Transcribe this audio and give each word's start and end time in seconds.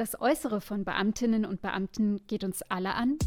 Das 0.00 0.18
Äußere 0.18 0.62
von 0.62 0.82
Beamtinnen 0.82 1.44
und 1.44 1.60
Beamten 1.60 2.26
geht 2.26 2.42
uns 2.42 2.62
alle 2.62 2.94
an. 2.94 3.18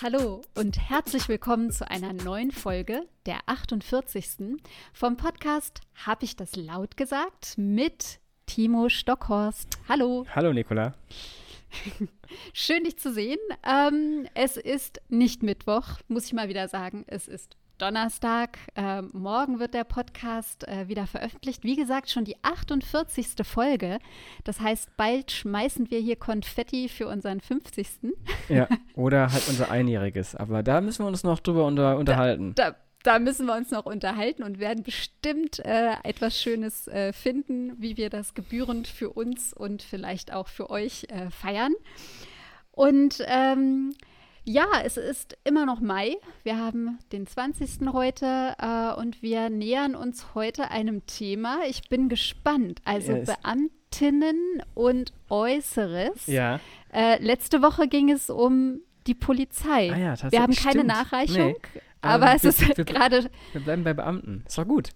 Hallo 0.00 0.40
und 0.54 0.78
herzlich 0.88 1.28
willkommen 1.28 1.70
zu 1.70 1.90
einer 1.90 2.14
neuen 2.14 2.50
Folge, 2.50 3.06
der 3.26 3.40
48. 3.44 4.62
vom 4.94 5.18
Podcast 5.18 5.82
Hab 6.06 6.22
ich 6.22 6.36
das 6.36 6.56
laut 6.56 6.96
gesagt? 6.96 7.58
mit 7.58 8.18
Timo 8.46 8.88
Stockhorst. 8.88 9.78
Hallo. 9.86 10.24
Hallo, 10.34 10.54
Nicola. 10.54 10.94
Schön, 12.54 12.84
dich 12.84 12.98
zu 12.98 13.12
sehen. 13.12 13.40
Ähm, 13.62 14.26
es 14.32 14.56
ist 14.56 15.02
nicht 15.10 15.42
Mittwoch, 15.42 16.00
muss 16.08 16.24
ich 16.24 16.32
mal 16.32 16.48
wieder 16.48 16.66
sagen. 16.68 17.04
Es 17.08 17.28
ist 17.28 17.58
Donnerstag. 17.78 18.58
Äh, 18.74 19.02
morgen 19.02 19.60
wird 19.60 19.72
der 19.72 19.84
Podcast 19.84 20.66
äh, 20.66 20.88
wieder 20.88 21.06
veröffentlicht. 21.06 21.64
Wie 21.64 21.76
gesagt, 21.76 22.10
schon 22.10 22.24
die 22.24 22.36
48. 22.42 23.28
Folge. 23.44 23.98
Das 24.44 24.60
heißt, 24.60 24.96
bald 24.96 25.30
schmeißen 25.30 25.90
wir 25.90 26.00
hier 26.00 26.16
Konfetti 26.16 26.88
für 26.88 27.06
unseren 27.06 27.40
50. 27.40 27.88
Ja, 28.48 28.68
oder 28.94 29.32
halt 29.32 29.48
unser 29.48 29.70
Einjähriges. 29.70 30.34
Aber 30.34 30.62
da 30.62 30.80
müssen 30.80 31.04
wir 31.04 31.08
uns 31.08 31.22
noch 31.22 31.38
drüber 31.40 31.64
unter, 31.66 31.96
unterhalten. 31.96 32.52
Da, 32.56 32.72
da, 32.72 32.76
da, 33.04 33.18
müssen 33.20 33.46
wir 33.46 33.56
uns 33.56 33.70
noch 33.70 33.86
unterhalten 33.86 34.42
und 34.42 34.58
werden 34.58 34.82
bestimmt 34.82 35.60
äh, 35.60 35.92
etwas 36.02 36.40
Schönes 36.40 36.88
äh, 36.88 37.12
finden, 37.12 37.80
wie 37.80 37.96
wir 37.96 38.10
das 38.10 38.34
gebührend 38.34 38.88
für 38.88 39.10
uns 39.10 39.52
und 39.52 39.82
vielleicht 39.82 40.32
auch 40.32 40.48
für 40.48 40.68
euch 40.70 41.06
äh, 41.10 41.30
feiern. 41.30 41.74
Und 42.72 43.22
ähm, 43.26 43.92
ja, 44.48 44.66
es 44.82 44.96
ist 44.96 45.36
immer 45.44 45.66
noch 45.66 45.80
Mai. 45.80 46.16
Wir 46.42 46.58
haben 46.58 46.98
den 47.12 47.26
20. 47.26 47.92
heute 47.92 48.54
äh, 48.58 48.98
und 48.98 49.22
wir 49.22 49.50
nähern 49.50 49.94
uns 49.94 50.34
heute 50.34 50.70
einem 50.70 51.04
Thema. 51.06 51.58
Ich 51.68 51.88
bin 51.90 52.08
gespannt. 52.08 52.80
Also 52.84 53.12
ja, 53.12 53.24
Beamtinnen 53.24 54.62
und 54.74 55.12
Äußeres. 55.28 56.26
Ja. 56.26 56.60
Äh, 56.92 57.22
letzte 57.22 57.60
Woche 57.60 57.88
ging 57.88 58.10
es 58.10 58.30
um 58.30 58.80
die 59.06 59.14
Polizei. 59.14 59.92
Ah 59.92 59.98
ja, 59.98 60.30
wir 60.30 60.42
haben 60.42 60.54
keine 60.54 60.80
stimmt. 60.80 60.86
Nachreichung, 60.86 61.54
nee. 61.74 61.80
aber, 62.00 62.26
aber 62.26 62.34
es 62.36 62.44
ist 62.44 62.74
gerade. 62.86 63.30
Wir 63.52 63.60
bleiben 63.60 63.84
bei 63.84 63.92
Beamten. 63.92 64.44
Ist 64.46 64.56
doch 64.56 64.66
gut. 64.66 64.90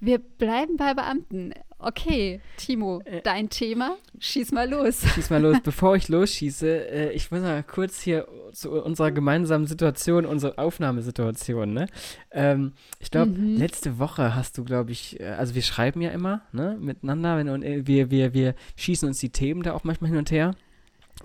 Wir 0.00 0.18
bleiben 0.18 0.76
bei 0.76 0.94
Beamten. 0.94 1.52
Okay, 1.80 2.40
Timo, 2.56 3.00
äh, 3.04 3.22
dein 3.22 3.50
Thema. 3.50 3.96
Schieß 4.18 4.50
mal 4.50 4.68
los. 4.68 5.02
Schieß 5.14 5.30
mal 5.30 5.40
los. 5.40 5.58
Bevor 5.64 5.94
ich 5.94 6.08
losschieße, 6.08 6.88
äh, 6.88 7.12
ich 7.12 7.30
muss 7.30 7.40
mal 7.40 7.62
kurz 7.62 8.00
hier 8.00 8.26
zu 8.52 8.72
unserer 8.82 9.12
gemeinsamen 9.12 9.66
Situation, 9.66 10.26
unserer 10.26 10.58
Aufnahmesituation. 10.58 11.72
Ne? 11.72 11.86
Ähm, 12.32 12.72
ich 12.98 13.12
glaube, 13.12 13.30
mhm. 13.30 13.56
letzte 13.56 14.00
Woche 14.00 14.34
hast 14.34 14.58
du, 14.58 14.64
glaube 14.64 14.90
ich, 14.90 15.20
äh, 15.20 15.26
also 15.26 15.54
wir 15.54 15.62
schreiben 15.62 16.00
ja 16.00 16.10
immer 16.10 16.42
ne, 16.50 16.76
miteinander 16.80 17.36
wenn, 17.36 17.48
und 17.48 17.62
äh, 17.62 17.86
wir, 17.86 18.10
wir, 18.10 18.34
wir 18.34 18.54
schießen 18.74 19.06
uns 19.06 19.20
die 19.20 19.30
Themen 19.30 19.62
da 19.62 19.72
auch 19.72 19.84
manchmal 19.84 20.10
hin 20.10 20.18
und 20.18 20.32
her. 20.32 20.56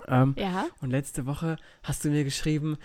Ähm, 0.06 0.36
ja. 0.38 0.66
Und 0.80 0.90
letzte 0.90 1.26
Woche 1.26 1.56
hast 1.82 2.04
du 2.04 2.10
mir 2.10 2.22
geschrieben, 2.22 2.76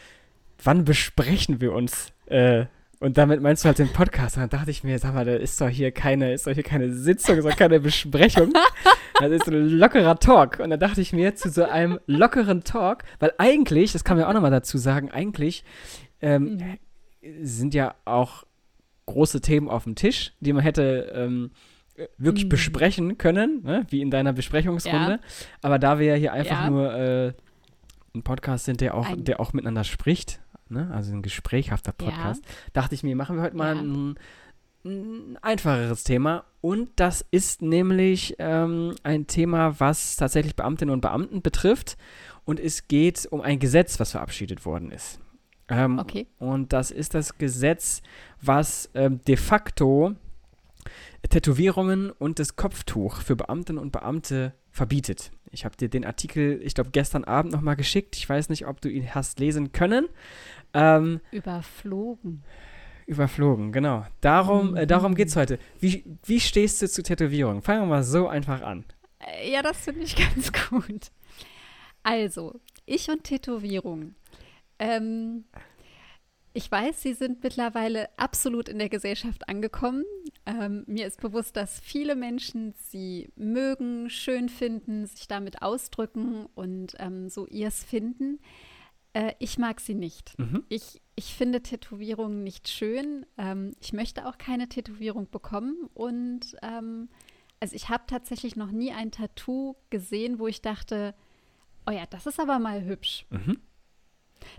wann 0.64 0.86
besprechen 0.86 1.62
wir 1.62 1.74
uns? 1.74 2.12
Äh, 2.26 2.66
und 3.00 3.18
damit 3.18 3.42
meinst 3.42 3.64
du 3.64 3.68
halt 3.68 3.80
den 3.80 3.94
Podcast. 3.94 4.36
Und 4.36 4.42
dann 4.42 4.50
dachte 4.50 4.72
ich 4.72 4.84
mir, 4.84 5.00
sag 5.00 5.14
mal, 5.14 5.24
da 5.24 5.36
ist 5.36 5.60
doch 5.62 5.70
hier 5.70 5.92
keine, 5.92 6.34
ist 6.34 6.48
doch 6.48 6.52
hier 6.52 6.64
keine 6.64 6.92
Sitzung, 6.92 7.38
ist 7.38 7.48
doch 7.48 7.56
keine 7.56 7.80
Besprechung. 7.80 8.54
Das 9.22 9.32
ist 9.32 9.50
ein 9.50 9.68
lockerer 9.68 10.18
Talk. 10.18 10.60
Und 10.60 10.70
dann 10.70 10.80
dachte 10.80 11.02
ich 11.02 11.12
mir, 11.12 11.36
zu 11.36 11.50
so 11.50 11.66
einem 11.66 12.00
lockeren 12.08 12.64
Talk, 12.64 13.04
weil 13.20 13.34
eigentlich, 13.38 13.92
das 13.92 14.06
kann 14.06 14.16
man 14.16 14.22
ja 14.22 14.30
auch 14.30 14.34
nochmal 14.34 14.50
dazu 14.50 14.78
sagen, 14.78 15.12
eigentlich 15.12 15.66
ähm, 16.22 16.80
mhm. 17.22 17.46
sind 17.46 17.74
ja 17.74 17.96
auch 18.06 18.46
große 19.08 19.42
Themen 19.42 19.68
auf 19.68 19.84
dem 19.84 19.96
Tisch, 19.96 20.32
die 20.40 20.54
man 20.54 20.64
hätte 20.64 21.12
ähm, 21.14 21.52
wirklich 22.18 22.46
mhm. 22.46 22.50
besprechen 22.50 23.18
können, 23.18 23.62
ne? 23.64 23.86
wie 23.90 24.00
in 24.00 24.10
deiner 24.10 24.32
Besprechungsrunde. 24.32 25.12
Ja. 25.12 25.20
Aber 25.64 25.80
da 25.80 26.00
wir 26.00 26.06
ja 26.06 26.16
hier 26.16 26.32
einfach 26.32 26.62
ja. 26.62 26.70
nur 26.70 26.94
äh, 26.94 27.34
ein 28.16 28.24
Podcast 28.24 28.64
sind, 28.64 28.80
der 28.80 28.96
auch, 28.96 29.08
der 29.18 29.42
auch 29.42 29.52
miteinander 29.52 29.84
spricht, 29.84 30.40
ne? 30.70 30.90
also 30.94 31.14
ein 31.14 31.22
gesprächhafter 31.22 31.92
Podcast, 31.92 32.44
ja. 32.46 32.52
dachte 32.74 32.96
ich 32.96 33.04
mir, 33.04 33.16
machen 33.16 33.38
wir 33.38 33.44
heute 33.44 33.56
mal 33.56 33.76
ja. 33.76 33.82
ein, 33.82 34.16
ein, 34.86 35.38
einfacheres 35.42 36.04
Thema. 36.04 36.46
Und 36.62 36.90
das 36.96 37.26
ist 37.32 37.62
nämlich 37.62 38.36
ähm, 38.40 38.96
ein 39.04 39.28
Thema, 39.28 39.80
was 39.80 40.16
tatsächlich 40.16 40.56
Beamtinnen 40.56 40.94
und 40.94 41.02
Beamten 41.02 41.42
betrifft. 41.42 41.98
Und 42.46 42.60
es 42.60 42.88
geht 42.88 43.28
um 43.30 43.42
ein 43.42 43.60
Gesetz, 43.60 44.00
was 44.00 44.12
verabschiedet 44.12 44.66
worden 44.66 44.92
ist. 44.92 45.20
Ähm, 45.70 46.00
okay. 46.00 46.28
Und 46.40 46.74
das 46.74 46.92
ist 46.92 47.14
das 47.14 47.38
Gesetz, 47.38 48.02
was 48.42 48.90
ähm, 48.96 49.22
de 49.28 49.38
facto 49.38 50.16
Tätowierungen 51.30 52.12
und 52.12 52.40
das 52.40 52.56
Kopftuch 52.56 53.18
für 53.22 53.36
Beamtinnen 53.36 53.82
und 53.82 53.92
Beamte 53.92 54.54
verbietet. 54.72 55.32
Ich 55.52 55.66
habe 55.66 55.76
dir 55.76 55.90
den 55.90 56.06
Artikel, 56.06 56.62
ich 56.64 56.76
glaube, 56.76 56.92
gestern 56.92 57.24
Abend 57.24 57.52
nochmal 57.52 57.76
geschickt. 57.76 58.16
Ich 58.16 58.28
weiß 58.30 58.50
nicht, 58.50 58.68
ob 58.68 58.82
du 58.82 58.90
ihn 58.90 59.14
hast 59.14 59.40
lesen 59.40 59.72
können. 59.72 60.08
Ähm, 60.74 61.22
überflogen. 61.32 62.44
Überflogen, 63.06 63.72
genau. 63.72 64.06
Darum, 64.22 64.76
äh, 64.76 64.86
darum 64.86 65.16
geht 65.16 65.30
es 65.30 65.36
heute. 65.36 65.58
Wie, 65.80 66.06
wie 66.26 66.40
stehst 66.40 66.82
du 66.82 66.88
zu 66.88 67.02
Tätowierungen? 67.02 67.62
Fangen 67.62 67.82
wir 67.82 67.88
mal 67.88 68.04
so 68.04 68.28
einfach 68.28 68.62
an. 68.62 68.86
Äh, 69.20 69.52
ja, 69.52 69.62
das 69.62 69.78
finde 69.78 70.02
ich 70.02 70.16
ganz 70.36 70.52
gut. 70.52 71.12
Also, 72.04 72.60
ich 72.86 73.10
und 73.10 73.24
Tätowierungen. 73.24 74.16
Ähm, 74.78 75.46
ich 76.54 76.72
weiß, 76.72 77.02
sie 77.02 77.14
sind 77.14 77.44
mittlerweile 77.44 78.10
absolut 78.18 78.70
in 78.70 78.80
der 78.80 78.90
Gesellschaft 78.90 79.48
angekommen. 79.48 80.04
Ähm, 80.46 80.84
mir 80.88 81.06
ist 81.06 81.22
bewusst, 81.22 81.56
dass 81.56 81.80
viele 81.80 82.16
Menschen 82.16 82.74
sie 82.90 83.30
mögen, 83.36 84.10
schön 84.10 84.50
finden, 84.50 85.06
sich 85.06 85.28
damit 85.28 85.62
ausdrücken 85.62 86.48
und 86.56 86.96
ähm, 87.00 87.30
so 87.30 87.46
ihrs 87.48 87.84
finden. 87.84 88.40
Äh, 89.14 89.34
ich 89.40 89.58
mag 89.58 89.80
sie 89.80 89.96
nicht. 89.96 90.38
Mhm. 90.38 90.64
Ich, 90.70 91.02
ich 91.16 91.34
finde 91.34 91.62
Tätowierungen 91.62 92.44
nicht 92.44 92.70
schön. 92.70 93.26
Ähm, 93.38 93.74
ich 93.80 93.94
möchte 93.94 94.28
auch 94.28 94.38
keine 94.38 94.70
Tätowierung 94.70 95.30
bekommen. 95.30 95.90
Und 95.94 96.56
ähm, 96.62 97.10
also 97.60 97.76
ich 97.76 97.90
habe 97.90 98.04
tatsächlich 98.08 98.56
noch 98.56 98.72
nie 98.72 98.92
ein 98.92 99.12
Tattoo 99.12 99.76
gesehen, 99.90 100.40
wo 100.40 100.48
ich 100.48 100.62
dachte, 100.62 101.16
oh 101.88 101.92
ja, 101.92 102.06
das 102.10 102.26
ist 102.26 102.40
aber 102.40 102.60
mal 102.60 102.84
hübsch. 102.86 103.26
Mhm. 103.30 103.60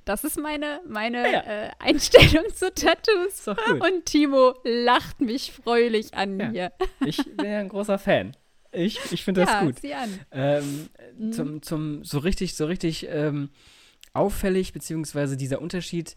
Das 0.04 0.24
ist 0.24 0.38
meine, 0.38 0.80
meine 0.86 1.32
ja. 1.32 1.40
äh, 1.42 1.70
Einstellung 1.78 2.44
zu 2.54 2.72
Tattoos. 2.74 3.48
Und 3.48 4.04
Timo 4.04 4.54
lacht 4.64 5.20
mich 5.20 5.52
freulich 5.52 6.14
an 6.14 6.38
ja. 6.38 6.50
hier. 6.50 6.72
Ich 7.04 7.16
bin 7.24 7.46
ja 7.46 7.60
ein 7.60 7.68
großer 7.68 7.98
Fan. 7.98 8.36
Ich, 8.72 8.98
ich 9.10 9.24
finde 9.24 9.42
das 9.42 9.50
ja, 9.50 9.64
gut. 9.64 9.80
Sieh 9.80 9.94
an. 9.94 10.20
Ähm, 10.30 10.88
mhm. 11.18 11.32
zum, 11.32 11.62
zum 11.62 12.04
so 12.04 12.18
richtig, 12.18 12.54
so 12.54 12.66
richtig 12.66 13.06
ähm, 13.08 13.50
auffällig, 14.12 14.72
beziehungsweise 14.72 15.36
dieser 15.36 15.60
Unterschied, 15.60 16.16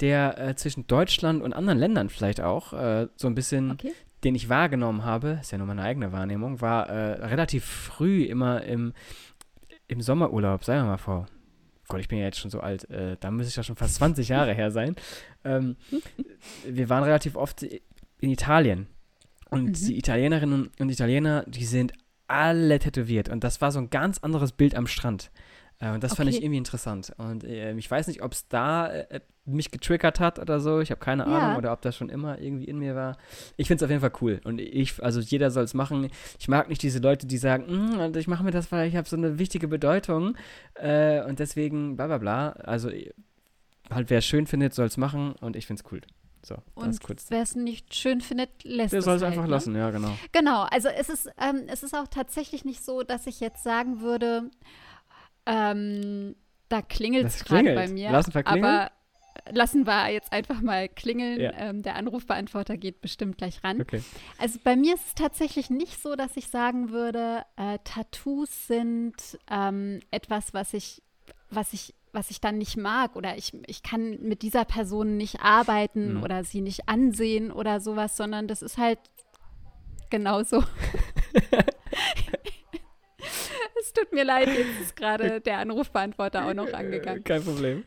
der 0.00 0.38
äh, 0.38 0.54
zwischen 0.54 0.86
Deutschland 0.86 1.42
und 1.42 1.52
anderen 1.52 1.78
Ländern 1.78 2.08
vielleicht 2.08 2.40
auch 2.40 2.72
äh, 2.72 3.08
so 3.16 3.26
ein 3.26 3.34
bisschen, 3.34 3.72
okay. 3.72 3.92
den 4.24 4.34
ich 4.34 4.48
wahrgenommen 4.48 5.04
habe, 5.04 5.38
ist 5.40 5.50
ja 5.50 5.58
nur 5.58 5.66
meine 5.66 5.82
eigene 5.82 6.12
Wahrnehmung, 6.12 6.60
war 6.60 6.88
äh, 6.88 7.24
relativ 7.26 7.64
früh 7.64 8.22
immer 8.24 8.62
im, 8.62 8.92
im 9.88 10.00
Sommerurlaub, 10.00 10.64
sagen 10.64 10.82
wir 10.82 10.90
mal 10.90 10.98
vor 10.98 11.26
Gott, 11.88 12.00
ich 12.00 12.08
bin 12.08 12.18
ja 12.18 12.26
jetzt 12.26 12.38
schon 12.38 12.50
so 12.50 12.60
alt, 12.60 12.88
äh, 12.90 13.16
da 13.18 13.30
müsste 13.30 13.48
ich 13.50 13.56
ja 13.56 13.62
schon 13.62 13.76
fast 13.76 13.96
20 13.96 14.28
Jahre 14.28 14.52
her 14.52 14.70
sein. 14.70 14.94
Ähm, 15.42 15.76
wir 16.66 16.88
waren 16.88 17.02
relativ 17.02 17.34
oft 17.34 17.62
in 17.62 18.30
Italien. 18.30 18.86
Und 19.50 19.64
mhm. 19.64 19.72
die 19.72 19.98
Italienerinnen 19.98 20.70
und 20.78 20.90
Italiener, 20.90 21.44
die 21.48 21.64
sind 21.64 21.94
alle 22.26 22.78
tätowiert. 22.78 23.30
Und 23.30 23.42
das 23.42 23.62
war 23.62 23.72
so 23.72 23.78
ein 23.78 23.88
ganz 23.88 24.18
anderes 24.18 24.52
Bild 24.52 24.74
am 24.74 24.86
Strand. 24.86 25.30
Äh, 25.80 25.92
und 25.92 26.02
das 26.02 26.12
okay. 26.12 26.22
fand 26.22 26.30
ich 26.30 26.42
irgendwie 26.42 26.58
interessant. 26.58 27.12
Und 27.18 27.44
äh, 27.44 27.74
ich 27.74 27.90
weiß 27.90 28.08
nicht, 28.08 28.22
ob 28.22 28.32
es 28.32 28.48
da 28.48 28.88
äh, 28.88 29.20
mich 29.44 29.70
getriggert 29.70 30.20
hat 30.20 30.38
oder 30.38 30.60
so. 30.60 30.80
Ich 30.80 30.90
habe 30.90 31.00
keine 31.00 31.24
ja. 31.24 31.38
Ahnung. 31.38 31.58
Oder 31.58 31.72
ob 31.72 31.82
das 31.82 31.96
schon 31.96 32.08
immer 32.08 32.40
irgendwie 32.40 32.64
in 32.64 32.78
mir 32.78 32.94
war. 32.94 33.16
Ich 33.56 33.68
finde 33.68 33.82
es 33.82 33.84
auf 33.84 33.90
jeden 33.90 34.00
Fall 34.00 34.12
cool. 34.20 34.40
Und 34.44 34.60
ich, 34.60 35.02
also 35.02 35.20
jeder 35.20 35.50
soll 35.50 35.64
es 35.64 35.74
machen. 35.74 36.10
Ich 36.38 36.48
mag 36.48 36.68
nicht 36.68 36.82
diese 36.82 36.98
Leute, 36.98 37.26
die 37.26 37.38
sagen, 37.38 37.66
hm, 37.66 38.14
ich 38.16 38.28
mache 38.28 38.44
mir 38.44 38.50
das, 38.50 38.70
weil 38.72 38.88
ich 38.88 38.96
habe 38.96 39.08
so 39.08 39.16
eine 39.16 39.38
wichtige 39.38 39.68
Bedeutung. 39.68 40.36
Äh, 40.74 41.22
und 41.24 41.38
deswegen 41.38 41.96
bla 41.96 42.06
bla 42.06 42.18
bla. 42.18 42.48
Also 42.50 42.90
halt, 43.90 44.10
wer 44.10 44.18
es 44.18 44.26
schön 44.26 44.46
findet, 44.46 44.74
soll 44.74 44.86
es 44.86 44.96
machen. 44.96 45.34
Und 45.40 45.56
ich 45.56 45.66
finde 45.66 45.82
es 45.84 45.92
cool. 45.92 46.00
So, 46.44 46.56
und 46.76 46.98
wer 47.30 47.42
es 47.42 47.56
nicht 47.56 47.94
schön 47.94 48.20
findet, 48.20 48.62
lässt 48.62 48.92
Der 48.92 49.00
es 49.00 49.04
soll 49.04 49.16
es 49.16 49.22
halt, 49.22 49.32
einfach 49.32 49.46
ne? 49.46 49.50
lassen, 49.50 49.74
ja, 49.74 49.90
genau. 49.90 50.16
Genau, 50.30 50.62
also 50.62 50.88
es 50.88 51.08
ist, 51.08 51.28
ähm, 51.36 51.64
es 51.66 51.82
ist 51.82 51.94
auch 51.94 52.06
tatsächlich 52.06 52.64
nicht 52.64 52.82
so, 52.84 53.02
dass 53.02 53.26
ich 53.26 53.40
jetzt 53.40 53.64
sagen 53.64 54.00
würde, 54.00 54.48
ähm, 55.48 56.36
da 56.68 56.82
klingelt 56.82 57.26
es 57.26 57.44
gerade 57.44 57.74
bei 57.74 57.88
mir. 57.88 58.10
Lassen 58.10 58.34
wir 58.34 58.42
klingeln? 58.42 58.64
Aber 58.64 58.90
lassen 59.50 59.86
wir 59.86 60.10
jetzt 60.10 60.32
einfach 60.32 60.60
mal 60.60 60.88
klingeln. 60.88 61.40
Ja. 61.40 61.52
Ähm, 61.56 61.82
der 61.82 61.96
Anrufbeantworter 61.96 62.76
geht 62.76 63.00
bestimmt 63.00 63.38
gleich 63.38 63.64
ran. 63.64 63.80
Okay. 63.80 64.02
Also 64.38 64.58
bei 64.62 64.76
mir 64.76 64.94
ist 64.94 65.06
es 65.06 65.14
tatsächlich 65.14 65.70
nicht 65.70 66.02
so, 66.02 66.16
dass 66.16 66.36
ich 66.36 66.48
sagen 66.48 66.90
würde, 66.90 67.44
äh, 67.56 67.78
Tattoos 67.84 68.66
sind 68.66 69.14
ähm, 69.50 70.00
etwas, 70.10 70.52
was 70.54 70.74
ich, 70.74 71.02
was 71.50 71.72
ich 71.72 71.94
was 72.10 72.30
ich 72.30 72.40
dann 72.40 72.56
nicht 72.56 72.78
mag 72.78 73.16
oder 73.16 73.36
ich, 73.36 73.52
ich 73.66 73.82
kann 73.82 74.18
mit 74.22 74.40
dieser 74.40 74.64
Person 74.64 75.18
nicht 75.18 75.40
arbeiten 75.42 76.14
mhm. 76.14 76.22
oder 76.22 76.42
sie 76.42 76.62
nicht 76.62 76.88
ansehen 76.88 77.52
oder 77.52 77.80
sowas, 77.80 78.16
sondern 78.16 78.48
das 78.48 78.62
ist 78.62 78.78
halt 78.78 78.98
genauso. 80.08 80.64
es 83.80 83.92
tut 83.92 84.12
mir 84.12 84.24
leid, 84.24 84.48
jetzt 84.48 84.80
ist 84.80 84.96
gerade 84.96 85.40
der 85.44 85.58
Anrufbeantworter 85.58 86.46
auch 86.46 86.54
noch 86.54 86.72
angegangen. 86.72 87.24
Kein 87.24 87.42
Problem. 87.42 87.84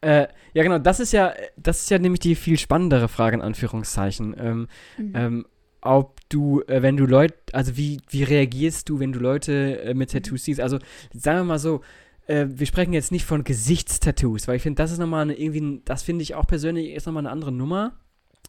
Äh, 0.00 0.28
ja, 0.52 0.62
genau, 0.62 0.78
das 0.78 1.00
ist 1.00 1.12
ja, 1.12 1.34
das 1.56 1.82
ist 1.82 1.90
ja 1.90 1.98
nämlich 1.98 2.20
die 2.20 2.34
viel 2.34 2.58
spannendere 2.58 3.08
Frage 3.08 3.36
in 3.36 3.42
Anführungszeichen. 3.42 4.36
Ähm, 4.38 4.68
mhm. 4.96 5.12
ähm, 5.14 5.46
ob 5.80 6.20
du, 6.28 6.62
äh, 6.62 6.82
wenn 6.82 6.96
du 6.96 7.06
Leute, 7.06 7.36
also 7.52 7.76
wie, 7.76 8.00
wie 8.08 8.22
reagierst 8.22 8.88
du, 8.88 9.00
wenn 9.00 9.12
du 9.12 9.18
Leute 9.18 9.80
äh, 9.82 9.94
mit 9.94 10.12
mhm. 10.12 10.18
Tattoos 10.18 10.44
siehst? 10.44 10.60
Also 10.60 10.78
sagen 11.12 11.40
wir 11.40 11.44
mal 11.44 11.58
so, 11.58 11.82
äh, 12.26 12.46
wir 12.48 12.66
sprechen 12.66 12.92
jetzt 12.92 13.12
nicht 13.12 13.24
von 13.24 13.44
Gesichtstattoos, 13.44 14.48
weil 14.48 14.56
ich 14.56 14.62
finde, 14.62 14.82
das 14.82 14.92
ist 14.92 14.98
nochmal 14.98 15.22
eine, 15.22 15.34
irgendwie, 15.38 15.82
das 15.84 16.02
finde 16.02 16.22
ich 16.22 16.34
auch 16.34 16.46
persönlich 16.46 16.94
ist 16.94 17.06
nochmal 17.06 17.22
eine 17.22 17.30
andere 17.30 17.52
Nummer. 17.52 17.92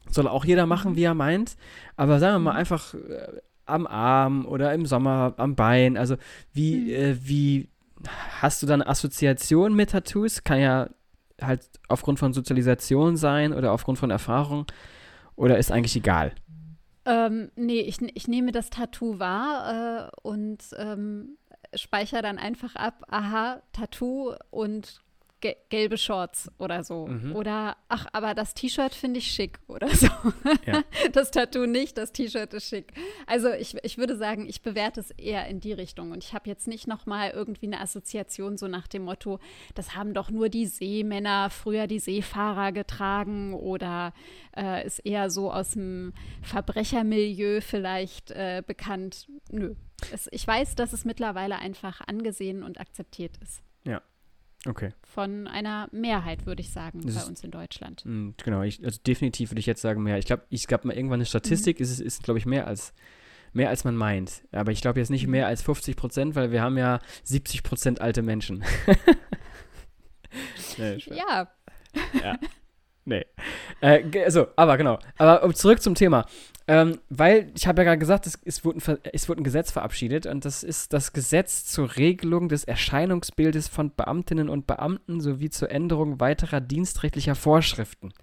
Soll 0.09 0.27
auch 0.27 0.45
jeder 0.45 0.65
machen, 0.65 0.91
mhm. 0.91 0.95
wie 0.95 1.03
er 1.03 1.13
meint. 1.13 1.57
Aber 1.97 2.19
sagen 2.19 2.35
wir 2.35 2.39
mal 2.39 2.51
mhm. 2.53 2.59
einfach 2.59 2.93
äh, 2.93 3.41
am 3.65 3.87
Arm 3.87 4.45
oder 4.45 4.73
im 4.73 4.85
Sommer 4.85 5.33
am 5.37 5.55
Bein. 5.55 5.97
Also 5.97 6.17
wie, 6.53 6.81
mhm. 6.81 6.89
äh, 6.89 7.27
wie 7.27 7.69
hast 8.41 8.61
du 8.61 8.67
dann 8.67 8.81
Assoziation 8.81 9.75
mit 9.75 9.91
Tattoos? 9.91 10.43
Kann 10.43 10.59
ja 10.59 10.89
halt 11.41 11.69
aufgrund 11.87 12.19
von 12.19 12.33
Sozialisation 12.33 13.17
sein 13.17 13.53
oder 13.53 13.71
aufgrund 13.71 13.97
von 13.97 14.11
Erfahrung. 14.11 14.65
Oder 15.35 15.57
ist 15.57 15.71
eigentlich 15.71 15.95
egal? 15.95 16.33
Ähm, 17.05 17.51
nee, 17.55 17.81
ich, 17.81 18.01
ich 18.01 18.27
nehme 18.27 18.51
das 18.51 18.69
Tattoo 18.69 19.19
wahr 19.19 20.09
äh, 20.13 20.27
und 20.27 20.63
ähm, 20.77 21.37
speichere 21.75 22.21
dann 22.21 22.37
einfach 22.37 22.75
ab, 22.75 23.03
aha, 23.09 23.61
Tattoo 23.73 24.33
und 24.49 25.01
ge 25.45 25.55
gelbe 25.69 25.97
Shorts 25.97 26.49
oder 26.57 26.83
so. 26.83 27.05
Mhm. 27.05 27.35
Oder, 27.35 27.77
ach, 27.87 28.07
aber 28.13 28.33
das 28.33 28.55
T-Shirt 28.55 28.95
finde 28.95 29.19
ich 29.19 29.27
schick 29.27 29.59
oder 29.67 29.89
so. 29.89 30.07
Ja. 30.65 30.83
Das 31.11 31.29
Tattoo 31.29 31.67
nicht, 31.67 31.97
das 31.97 32.11
T-Shirt 32.11 32.53
ist 32.53 32.67
schick. 32.67 32.93
Also 33.27 33.51
ich, 33.51 33.75
ich 33.83 33.97
würde 33.97 34.17
sagen, 34.17 34.47
ich 34.47 34.63
bewerte 34.63 34.99
es 34.99 35.11
eher 35.11 35.47
in 35.47 35.59
die 35.59 35.73
Richtung. 35.73 36.11
Und 36.11 36.23
ich 36.23 36.33
habe 36.33 36.49
jetzt 36.49 36.67
nicht 36.67 36.87
nochmal 36.87 37.29
irgendwie 37.29 37.67
eine 37.67 37.79
Assoziation 37.79 38.57
so 38.57 38.67
nach 38.67 38.87
dem 38.87 39.03
Motto, 39.03 39.39
das 39.75 39.95
haben 39.95 40.13
doch 40.13 40.31
nur 40.31 40.49
die 40.49 40.65
Seemänner 40.65 41.49
früher 41.51 41.85
die 41.85 41.99
Seefahrer 41.99 42.71
getragen 42.71 43.53
oder 43.53 44.13
äh, 44.57 44.85
ist 44.85 44.99
eher 44.99 45.29
so 45.29 45.51
aus 45.51 45.71
dem 45.71 46.13
Verbrechermilieu 46.41 47.61
vielleicht 47.61 48.31
äh, 48.31 48.63
bekannt. 48.65 49.27
Nö. 49.51 49.75
Es, 50.11 50.27
ich 50.31 50.45
weiß, 50.47 50.75
dass 50.75 50.91
es 50.93 51.05
mittlerweile 51.05 51.59
einfach 51.59 52.01
angesehen 52.07 52.63
und 52.63 52.79
akzeptiert 52.79 53.37
ist. 53.37 53.61
Ja, 53.83 54.01
Okay. 54.67 54.93
Von 55.03 55.47
einer 55.47 55.87
Mehrheit, 55.91 56.45
würde 56.45 56.61
ich 56.61 56.71
sagen, 56.71 57.01
das 57.01 57.15
bei 57.15 57.21
ist, 57.21 57.27
uns 57.27 57.43
in 57.43 57.51
Deutschland. 57.51 58.03
Mh, 58.05 58.11
hm, 58.11 58.33
genau, 58.43 58.61
ich, 58.63 58.83
also 58.83 58.99
definitiv 59.05 59.51
würde 59.51 59.59
ich 59.59 59.65
jetzt 59.65 59.81
sagen 59.81 60.03
mehr. 60.03 60.17
Ich 60.17 60.25
glaube, 60.25 60.43
ich 60.49 60.67
gab 60.67 60.85
mal 60.85 60.95
irgendwann 60.95 61.19
eine 61.19 61.25
Statistik, 61.25 61.79
mhm. 61.79 61.83
ist, 61.83 61.99
ist 61.99 62.23
glaube 62.23 62.39
ich, 62.39 62.45
mehr 62.45 62.67
als, 62.67 62.93
mehr 63.53 63.69
als 63.69 63.83
man 63.83 63.95
meint. 63.95 64.43
Aber 64.51 64.71
ich 64.71 64.81
glaube 64.81 64.99
jetzt 64.99 65.09
nicht 65.09 65.25
mhm. 65.25 65.31
mehr 65.31 65.47
als 65.47 65.61
50 65.61 65.95
Prozent, 65.95 66.35
weil 66.35 66.51
wir 66.51 66.61
haben 66.61 66.77
ja 66.77 66.99
70 67.23 67.63
Prozent 67.63 68.01
alte 68.01 68.21
Menschen. 68.21 68.63
nee, 70.77 70.97
ja. 71.07 71.47
Ja. 72.21 72.37
Nee. 73.05 73.25
Äh, 73.81 74.03
also, 74.23 74.47
aber 74.55 74.77
genau. 74.77 74.99
Aber 75.17 75.53
zurück 75.53 75.81
zum 75.81 75.95
Thema. 75.95 76.25
Ähm, 76.67 76.97
weil, 77.09 77.51
ich 77.55 77.67
habe 77.67 77.81
ja 77.81 77.83
gerade 77.83 77.99
gesagt, 77.99 78.25
es, 78.25 78.39
es, 78.43 78.65
wurde 78.65 78.79
ein, 78.79 78.97
es 79.13 79.29
wurde 79.29 79.41
ein 79.41 79.43
Gesetz 79.43 79.71
verabschiedet 79.71 80.25
und 80.25 80.45
das 80.45 80.63
ist 80.63 80.93
das 80.93 81.13
Gesetz 81.13 81.65
zur 81.65 81.95
Regelung 81.95 82.49
des 82.49 82.63
Erscheinungsbildes 82.63 83.67
von 83.67 83.93
Beamtinnen 83.95 84.49
und 84.49 84.65
Beamten 84.65 85.21
sowie 85.21 85.51
zur 85.51 85.69
Änderung 85.69 86.19
weiterer 86.19 86.61
dienstrechtlicher 86.61 87.35
Vorschriften. 87.35 88.13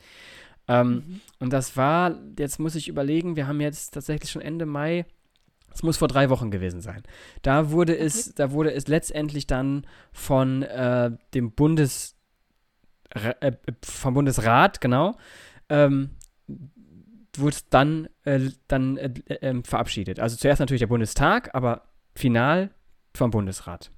Ähm, 0.67 0.89
mhm. 0.89 1.21
Und 1.39 1.53
das 1.53 1.77
war, 1.77 2.19
jetzt 2.37 2.59
muss 2.59 2.75
ich 2.75 2.89
überlegen, 2.89 3.37
wir 3.37 3.47
haben 3.47 3.61
jetzt 3.61 3.95
tatsächlich 3.95 4.33
schon 4.33 4.43
Ende 4.43 4.67
Mai, 4.67 5.07
es 5.73 5.83
muss 5.83 5.97
vor 5.97 6.09
drei 6.09 6.29
Wochen 6.29 6.51
gewesen 6.51 6.81
sein. 6.81 7.03
Da 7.43 7.71
wurde 7.71 7.95
okay. 7.95 8.03
es, 8.05 8.35
da 8.35 8.51
wurde 8.51 8.73
es 8.73 8.89
letztendlich 8.89 9.47
dann 9.47 9.87
von 10.13 10.63
äh, 10.63 11.13
dem 11.33 11.53
Bundes, 11.53 12.17
äh, 13.15 13.53
vom 13.83 14.15
Bundesrat, 14.15 14.81
genau, 14.81 15.17
ähm, 15.69 16.11
wurde 17.37 17.57
dann, 17.71 18.09
äh, 18.25 18.51
dann 18.69 18.97
äh, 18.97 19.13
äh, 19.29 19.63
verabschiedet. 19.65 20.21
Also 20.21 20.37
zuerst 20.37 20.61
natürlich 20.61 20.81
der 20.81 20.87
Bundestag, 20.87 21.55
aber 21.55 21.89
final 22.15 22.71
vom 23.15 23.31
Bundesrat. 23.31 23.91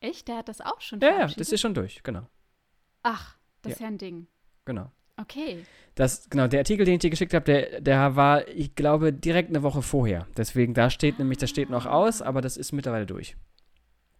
Echt? 0.00 0.28
Der 0.28 0.38
hat 0.38 0.48
das 0.48 0.60
auch 0.60 0.80
schon 0.80 1.00
ja? 1.00 1.20
Ja, 1.20 1.26
das 1.26 1.52
ist 1.52 1.60
schon 1.60 1.74
durch, 1.74 2.02
genau. 2.02 2.26
Ach, 3.02 3.36
das 3.62 3.70
ja. 3.70 3.74
ist 3.74 3.80
ja 3.80 3.86
ein 3.88 3.98
Ding. 3.98 4.26
Genau. 4.64 4.90
Okay. 5.16 5.64
Das, 5.94 6.30
genau, 6.30 6.46
der 6.46 6.60
Artikel, 6.60 6.84
den 6.84 6.94
ich 6.94 7.00
dir 7.00 7.10
geschickt 7.10 7.34
habe, 7.34 7.44
der, 7.44 7.80
der 7.80 8.14
war, 8.14 8.46
ich 8.48 8.76
glaube, 8.76 9.12
direkt 9.12 9.48
eine 9.48 9.64
Woche 9.64 9.82
vorher. 9.82 10.28
Deswegen, 10.36 10.74
da 10.74 10.90
steht 10.90 11.16
ah. 11.16 11.18
nämlich, 11.18 11.38
das 11.38 11.50
steht 11.50 11.70
noch 11.70 11.86
aus, 11.86 12.22
aber 12.22 12.40
das 12.40 12.56
ist 12.56 12.72
mittlerweile 12.72 13.06
durch. 13.06 13.36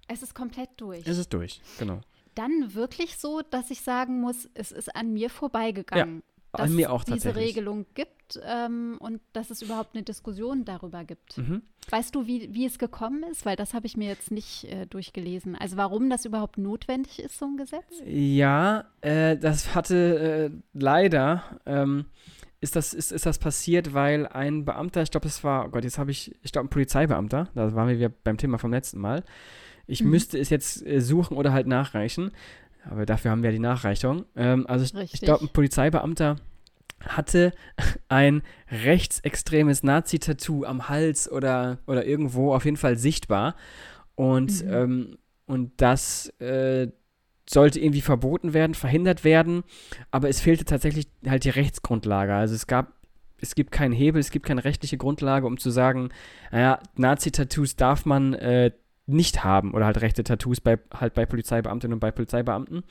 Es 0.08 0.22
ist 0.22 0.34
komplett 0.34 0.70
durch. 0.78 1.06
Es 1.06 1.18
ist 1.18 1.32
durch, 1.32 1.60
genau. 1.78 2.00
Dann 2.34 2.74
wirklich 2.74 3.18
so, 3.18 3.42
dass 3.50 3.70
ich 3.70 3.80
sagen 3.80 4.20
muss, 4.20 4.48
es 4.54 4.72
ist 4.72 4.94
an 4.94 5.12
mir 5.12 5.30
vorbeigegangen. 5.30 6.16
Ja 6.16 6.22
dass 6.52 6.70
mir 6.70 6.90
auch 6.90 7.04
es 7.06 7.12
diese 7.12 7.36
Regelung 7.36 7.86
gibt 7.94 8.40
ähm, 8.44 8.96
und 9.00 9.20
dass 9.32 9.50
es 9.50 9.62
überhaupt 9.62 9.94
eine 9.94 10.02
Diskussion 10.02 10.64
darüber 10.64 11.04
gibt. 11.04 11.38
Mhm. 11.38 11.62
Weißt 11.90 12.14
du, 12.14 12.26
wie, 12.26 12.52
wie 12.52 12.66
es 12.66 12.78
gekommen 12.78 13.22
ist? 13.30 13.46
Weil 13.46 13.56
das 13.56 13.74
habe 13.74 13.86
ich 13.86 13.96
mir 13.96 14.08
jetzt 14.08 14.30
nicht 14.30 14.64
äh, 14.64 14.86
durchgelesen. 14.86 15.56
Also 15.56 15.76
warum 15.76 16.10
das 16.10 16.24
überhaupt 16.24 16.58
notwendig 16.58 17.20
ist, 17.20 17.38
so 17.38 17.46
ein 17.46 17.56
Gesetz? 17.56 18.02
Ja, 18.04 18.84
äh, 19.00 19.36
das 19.36 19.74
hatte 19.74 20.50
äh, 20.52 20.58
leider, 20.72 21.60
ähm, 21.66 22.06
ist, 22.60 22.76
das, 22.76 22.92
ist, 22.92 23.12
ist 23.12 23.26
das 23.26 23.38
passiert, 23.38 23.94
weil 23.94 24.26
ein 24.26 24.64
Beamter, 24.64 25.02
ich 25.02 25.10
glaube, 25.10 25.28
es 25.28 25.44
war, 25.44 25.66
oh 25.66 25.68
Gott, 25.70 25.84
jetzt 25.84 25.98
habe 25.98 26.10
ich, 26.10 26.34
ich 26.42 26.52
glaube, 26.52 26.66
ein 26.66 26.70
Polizeibeamter, 26.70 27.48
da 27.54 27.74
waren 27.74 27.88
wir 27.88 27.96
wieder 27.96 28.08
beim 28.08 28.36
Thema 28.36 28.58
vom 28.58 28.72
letzten 28.72 28.98
Mal. 29.00 29.22
Ich 29.88 30.04
mhm. 30.04 30.10
müsste 30.10 30.38
es 30.38 30.50
jetzt 30.50 30.86
äh, 30.86 31.00
suchen 31.00 31.36
oder 31.36 31.52
halt 31.52 31.66
nachreichen. 31.66 32.30
Aber 32.88 33.04
dafür 33.06 33.32
haben 33.32 33.42
wir 33.42 33.50
ja 33.50 33.56
die 33.56 33.58
Nachreichung. 33.58 34.24
Ähm, 34.36 34.66
also 34.66 34.84
ich, 34.84 35.14
ich 35.14 35.20
glaube, 35.20 35.44
ein 35.44 35.48
Polizeibeamter 35.48 36.36
hatte 37.00 37.52
ein 38.08 38.42
rechtsextremes 38.70 39.82
Nazi-Tattoo 39.82 40.64
am 40.64 40.88
Hals 40.88 41.30
oder, 41.30 41.78
oder 41.86 42.06
irgendwo 42.06 42.54
auf 42.54 42.64
jeden 42.64 42.76
Fall 42.76 42.96
sichtbar. 42.96 43.56
Und, 44.14 44.64
mhm. 44.64 44.72
ähm, 44.72 45.18
und 45.46 45.72
das 45.78 46.28
äh, 46.40 46.88
sollte 47.48 47.80
irgendwie 47.80 48.02
verboten 48.02 48.52
werden, 48.52 48.74
verhindert 48.74 49.24
werden. 49.24 49.64
Aber 50.10 50.28
es 50.28 50.40
fehlte 50.40 50.64
tatsächlich 50.64 51.08
halt 51.26 51.44
die 51.44 51.50
Rechtsgrundlage. 51.50 52.34
Also 52.34 52.54
es 52.54 52.66
gab 52.66 52.98
es 53.40 53.54
gibt 53.54 53.70
keinen 53.70 53.92
Hebel, 53.92 54.20
es 54.20 54.32
gibt 54.32 54.46
keine 54.46 54.64
rechtliche 54.64 54.96
Grundlage, 54.96 55.46
um 55.46 55.58
zu 55.58 55.70
sagen, 55.70 56.10
naja, 56.50 56.80
Nazi-Tattoos 56.96 57.76
darf 57.76 58.04
man 58.04 58.34
äh, 58.34 58.72
nicht 59.08 59.42
haben 59.42 59.72
oder 59.72 59.86
halt 59.86 60.00
rechte 60.00 60.22
Tattoos 60.22 60.60
bei, 60.60 60.78
halt 60.92 61.14
bei 61.14 61.26
Polizeibeamtinnen 61.26 61.94
und 61.94 62.00
bei 62.00 62.10
Polizeibeamten. 62.10 62.84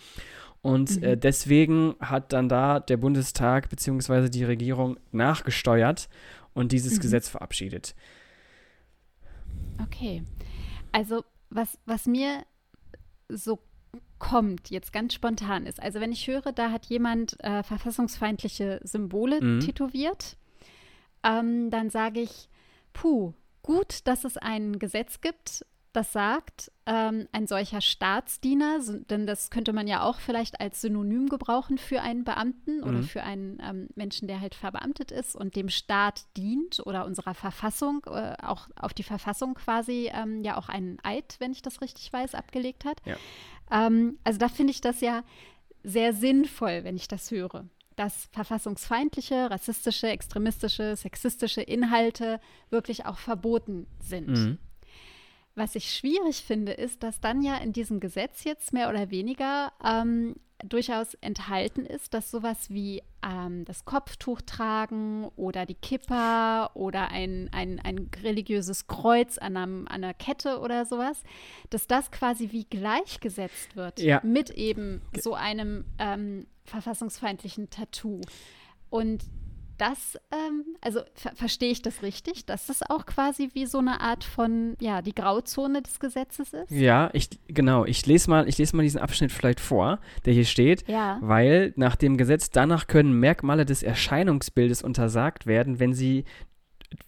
Und 0.62 0.98
mhm. 0.98 1.04
äh, 1.04 1.18
deswegen 1.18 1.96
hat 2.00 2.34
dann 2.34 2.50
da 2.50 2.80
der 2.80 2.98
Bundestag 2.98 3.70
bzw. 3.70 4.30
die 4.30 4.44
Regierung 4.44 4.98
nachgesteuert 5.12 6.10
und 6.54 6.72
dieses 6.72 6.96
mhm. 6.98 7.02
Gesetz 7.02 7.30
verabschiedet. 7.30 7.96
Okay. 9.82 10.24
Also 10.92 11.24
was, 11.50 11.78
was 11.86 12.08
mir 12.08 12.44
so 13.30 13.60
kommt, 14.20 14.72
jetzt 14.72 14.92
ganz 14.92 15.14
spontan 15.14 15.68
ist, 15.68 15.82
also 15.82 16.00
wenn 16.00 16.12
ich 16.12 16.28
höre, 16.28 16.52
da 16.52 16.72
hat 16.72 16.88
jemand 16.88 17.42
äh, 17.44 17.62
verfassungsfeindliche 17.62 18.80
Symbole 18.84 19.40
mhm. 19.42 19.60
tätowiert, 19.60 20.38
ähm, 21.24 21.70
dann 21.70 21.92
sage 21.92 22.22
ich, 22.22 22.50
puh, 22.94 23.34
gut, 23.62 24.08
dass 24.08 24.24
es 24.24 24.38
ein 24.38 24.80
Gesetz 24.80 25.22
gibt, 25.22 25.66
das 25.94 26.13
sagt, 26.13 26.72
ähm, 26.86 27.27
ein 27.32 27.48
solcher 27.48 27.82
Staatsdiener, 27.82 28.79
denn 29.10 29.25
das 29.25 29.50
könnte 29.50 29.74
man 29.74 29.88
ja 29.88 30.03
auch 30.03 30.20
vielleicht 30.20 30.60
als 30.60 30.82
Synonym 30.82 31.29
gebrauchen 31.29 31.77
für 31.77 32.01
einen 32.01 32.24
Beamten 32.24 32.77
mhm. 32.77 32.84
oder 32.84 33.03
für 33.03 33.24
einen 33.24 33.62
ähm, 33.63 33.88
Menschen, 33.96 34.27
der 34.27 34.39
halt 34.39 34.56
verbeamtet 34.56 35.12
ist 35.12 35.36
und 35.36 35.56
dem 35.56 35.70
Staat 35.70 36.25
dient 36.36 36.82
oder 36.86 37.06
unserer 37.06 37.34
Verfassung, 37.34 38.06
äh, 38.06 38.36
auch 38.44 38.67
auf 38.75 38.94
die 38.94 39.03
Verfassung 39.03 39.56
quasi 39.56 40.12
ähm, 40.13 40.44
ja 40.44 40.58
auch 40.58 40.70
einen 40.70 41.00
Eid, 41.03 41.36
wenn 41.39 41.51
ich 41.51 41.62
das 41.62 41.82
richtig 41.82 42.12
weiß, 42.13 42.36
abgelegt 42.36 42.86
hat. 42.86 43.01
Ja. 43.06 43.15
Ähm, 43.72 44.17
also 44.24 44.39
da 44.39 44.50
finde 44.50 44.72
ich 44.72 44.82
das 44.82 45.01
ja 45.01 45.24
sehr 45.84 46.13
sinnvoll, 46.13 46.84
wenn 46.84 46.96
ich 46.96 47.08
das 47.08 47.32
höre 47.32 47.65
dass 47.98 48.29
verfassungsfeindliche, 48.32 49.50
rassistische, 49.50 50.08
extremistische, 50.08 50.96
sexistische 50.96 51.62
Inhalte 51.62 52.39
wirklich 52.70 53.08
auch 53.08 53.17
verboten 53.17 53.88
sind. 54.00 54.27
Mhm. 54.27 54.58
Was 55.58 55.74
ich 55.74 55.92
schwierig 55.92 56.44
finde, 56.44 56.72
ist, 56.72 57.02
dass 57.02 57.20
dann 57.20 57.42
ja 57.42 57.58
in 57.58 57.74
diesem 57.74 58.00
Gesetz 58.00 58.44
jetzt 58.44 58.74
mehr 58.74 58.90
oder 58.90 59.10
weniger 59.10 59.74
ähm, 59.84 60.36
durchaus 60.64 61.16
enthalten 61.16 61.84
ist, 61.84 62.14
dass 62.14 62.30
sowas 62.30 62.70
wie 62.70 63.02
ähm, 63.26 63.66
das 63.66 63.84
Kopftuch 63.84 64.42
tragen 64.42 65.26
oder 65.36 65.66
die 65.66 65.74
Kippa 65.74 66.70
oder 66.76 67.10
ein, 67.10 67.50
ein, 67.54 67.80
ein 67.80 68.12
religiöses 68.22 68.86
Kreuz 68.86 69.40
an, 69.40 69.58
einem, 69.58 69.88
an 69.88 70.04
einer 70.04 70.14
Kette 70.14 70.60
oder 70.60 70.86
sowas, 70.86 71.24
dass 71.72 71.88
das 71.88 72.12
quasi 72.12 72.52
wie 72.52 72.66
gleichgesetzt 72.66 73.76
wird 73.76 74.00
ja. 74.00 74.22
mit 74.24 74.52
eben 74.52 75.02
so 75.20 75.34
einem 75.34 75.86
ähm, 75.98 76.46
verfassungsfeindlichen 76.66 77.72
Tattoo. 77.72 78.22
Und 78.92 79.24
das, 79.77 80.17
ähm, 80.31 80.65
also 80.81 81.01
ver 81.13 81.31
verstehe 81.36 81.72
ich 81.72 81.81
das 81.81 82.01
richtig, 82.01 82.46
dass 82.46 82.67
das 82.67 82.81
auch 82.89 83.05
quasi 83.05 83.50
wie 83.53 83.65
so 83.65 83.79
eine 83.79 84.01
Art 84.01 84.24
von, 84.24 84.75
ja, 84.79 85.01
die 85.01 85.13
Grauzone 85.13 85.81
des 85.81 86.00
Gesetzes 86.00 86.53
ist? 86.53 86.72
Ja, 86.72 87.10
ich, 87.13 87.29
genau. 87.48 87.86
Ich 87.86 88.05
lese 88.05 88.29
mal, 88.29 88.48
ich 88.48 88.57
lese 88.57 88.75
mal 88.75 88.84
diesen 88.84 89.00
Abschnitt 89.00 89.31
vielleicht 89.31 89.60
vor, 89.60 90.00
der 90.25 90.34
hier 90.34 90.46
steht, 90.46 90.88
ja. 90.88 91.17
weil 91.22 91.74
nach 91.75 91.96
dem 91.96 92.17
Gesetz 92.17 92.50
danach 92.50 92.88
können 92.88 93.19
Merkmale 93.19 93.65
des 93.65 93.84
Erscheinungsbildes 93.84 94.81
untersagt 94.81 95.46
werden, 95.46 95.79
wenn 95.79 95.93
sie 95.93 96.25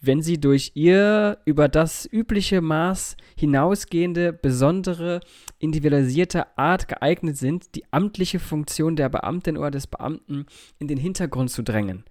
wenn 0.02 0.22
sie 0.22 0.40
durch 0.40 0.72
ihr 0.76 1.40
über 1.46 1.68
das 1.68 2.08
übliche 2.12 2.62
Maß 2.62 3.16
hinausgehende, 3.38 4.34
besondere, 4.34 5.22
individualisierte 5.60 6.58
Art 6.58 6.88
geeignet 6.88 7.38
sind, 7.38 7.76
die 7.76 7.84
amtliche 7.92 8.40
Funktion 8.40 8.96
der 8.96 9.10
Beamtin 9.10 9.58
oder 9.58 9.72
des 9.72 9.88
Beamten 9.88 10.46
in 10.80 10.88
den 10.88 10.98
Hintergrund 10.98 11.52
zu 11.52 11.64
drängen. 11.64 12.04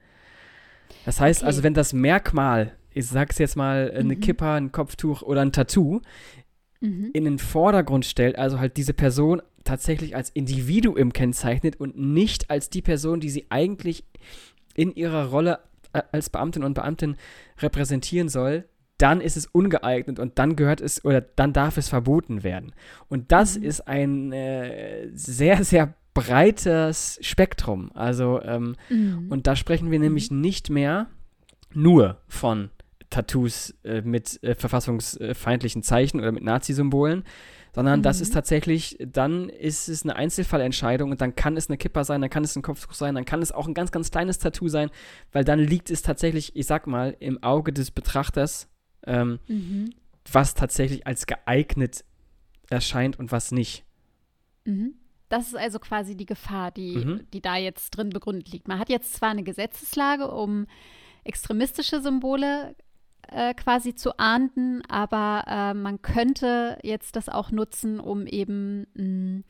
Das 1.05 1.21
heißt 1.21 1.41
okay. 1.41 1.47
also, 1.47 1.63
wenn 1.63 1.75
das 1.75 1.93
Merkmal, 1.93 2.73
ich 2.93 3.07
sag's 3.07 3.39
jetzt 3.39 3.57
mal, 3.57 3.93
eine 3.95 4.17
mhm. 4.17 4.21
Kippa, 4.21 4.57
ein 4.57 4.73
Kopftuch 4.73 5.23
oder 5.23 5.43
ein 5.43 5.53
Tattoo, 5.53 6.01
mhm. 6.81 7.11
in 7.13 7.25
den 7.25 7.39
Vordergrund 7.39 8.05
stellt, 8.05 8.39
also 8.39 8.59
halt 8.59 8.77
diese 8.77 8.95
Person 8.95 9.43
tatsächlich 9.65 10.17
als 10.17 10.31
Individuum 10.31 11.13
kennzeichnet 11.13 11.79
und 11.79 11.99
nicht 11.99 12.51
als 12.51 12.71
die 12.71 12.83
Person, 12.83 13.21
die 13.21 13.31
sie 13.31 13.47
eigentlich 13.51 14.05
in 14.75 14.95
ihrer 14.95 15.27
Rolle 15.27 15.61
als 15.93 16.31
Beamtin 16.31 16.65
und 16.65 16.75
Beamtin 16.75 17.17
repräsentieren 17.59 18.29
soll, 18.29 18.65
dann 18.99 19.21
ist 19.21 19.37
es 19.37 19.47
ungeeignet 19.47 20.19
und 20.19 20.39
dann 20.39 20.57
gehört 20.57 20.81
es 20.81 21.05
oder 21.05 21.21
dann 21.21 21.53
darf 21.53 21.77
es 21.77 21.89
verboten 21.89 22.43
werden. 22.43 22.73
Und 23.09 23.31
das 23.33 23.57
mhm. 23.57 23.65
ist 23.65 23.89
ein 23.89 24.33
äh, 24.33 25.09
sehr, 25.15 25.65
sehr 25.65 25.95
breites 26.27 27.19
Spektrum. 27.23 27.91
Also, 27.95 28.41
ähm, 28.43 28.77
mhm. 28.89 29.27
und 29.31 29.47
da 29.47 29.57
sprechen 29.57 29.91
wir 29.91 29.99
nämlich 29.99 30.31
mhm. 30.31 30.41
nicht 30.41 30.71
mehr 30.71 31.09
nur 31.75 32.21
von 32.29 32.71
Tattoos 33.11 33.75
äh, 33.85 34.03
mit 34.03 34.43
äh, 34.43 34.55
verfassungsfeindlichen 34.55 35.83
Zeichen 35.83 36.21
oder 36.21 36.33
mit 36.33 36.43
Nazi-Symbolen, 36.43 37.25
sondern 37.75 38.01
mhm. 38.01 38.03
das 38.03 38.21
ist 38.21 38.35
tatsächlich, 38.35 38.99
dann 39.01 39.49
ist 39.49 39.89
es 39.89 40.03
eine 40.03 40.17
Einzelfallentscheidung 40.17 41.11
und 41.11 41.21
dann 41.21 41.35
kann 41.35 41.57
es 41.57 41.69
eine 41.69 41.79
Kipper 41.79 42.05
sein, 42.05 42.21
dann 42.21 42.31
kann 42.31 42.45
es 42.45 42.57
ein 42.57 42.63
Kopftuch 42.63 42.95
sein, 42.95 43.15
dann 43.15 43.25
kann 43.25 43.41
es 43.41 43.53
auch 43.53 43.67
ein 43.67 43.75
ganz, 43.75 43.93
ganz 43.93 44.11
kleines 44.11 44.39
Tattoo 44.39 44.69
sein, 44.69 44.91
weil 45.33 45.45
dann 45.45 45.59
liegt 45.59 45.91
es 45.91 46.03
tatsächlich, 46.03 46.57
ich 46.57 46.67
sag 46.67 46.87
mal, 46.87 47.17
im 47.21 47.43
Auge 47.43 47.73
des 47.73 47.91
Betrachters, 47.91 48.69
ähm, 49.07 49.39
mhm. 49.49 49.91
was 50.31 50.55
tatsächlich 50.55 51.07
als 51.07 51.27
geeignet 51.27 52.05
erscheint 52.69 53.19
und 53.19 53.33
was 53.33 53.53
nicht. 53.53 53.85
Mhm. 54.65 54.95
Das 55.29 55.49
ist 55.49 55.57
also 55.57 55.79
quasi 55.79 56.17
die 56.17 56.27
Gefahr, 56.27 56.71
die, 56.71 56.97
mhm. 56.97 57.27
die 57.33 57.41
da 57.41 57.57
jetzt 57.57 57.91
drin 57.91 58.11
begründet 58.11 58.51
liegt. 58.51 58.69
Man 58.69 58.79
hat 58.79 58.89
jetzt 58.89 59.15
zwar 59.15 59.31
eine 59.31 59.43
Gesetzeslage, 59.43 60.31
um 60.31 60.67
extremistische 61.25 62.01
Symbole 62.01 62.75
äh, 63.29 63.53
quasi 63.55 63.95
zu 63.95 64.19
ahnden, 64.19 64.83
aber 64.89 65.45
äh, 65.47 65.75
man 65.75 66.01
könnte 66.01 66.79
jetzt 66.83 67.17
das 67.17 67.29
auch 67.29 67.51
nutzen, 67.51 68.01
um 68.01 68.27
eben 68.27 68.87
mh, 68.95 69.43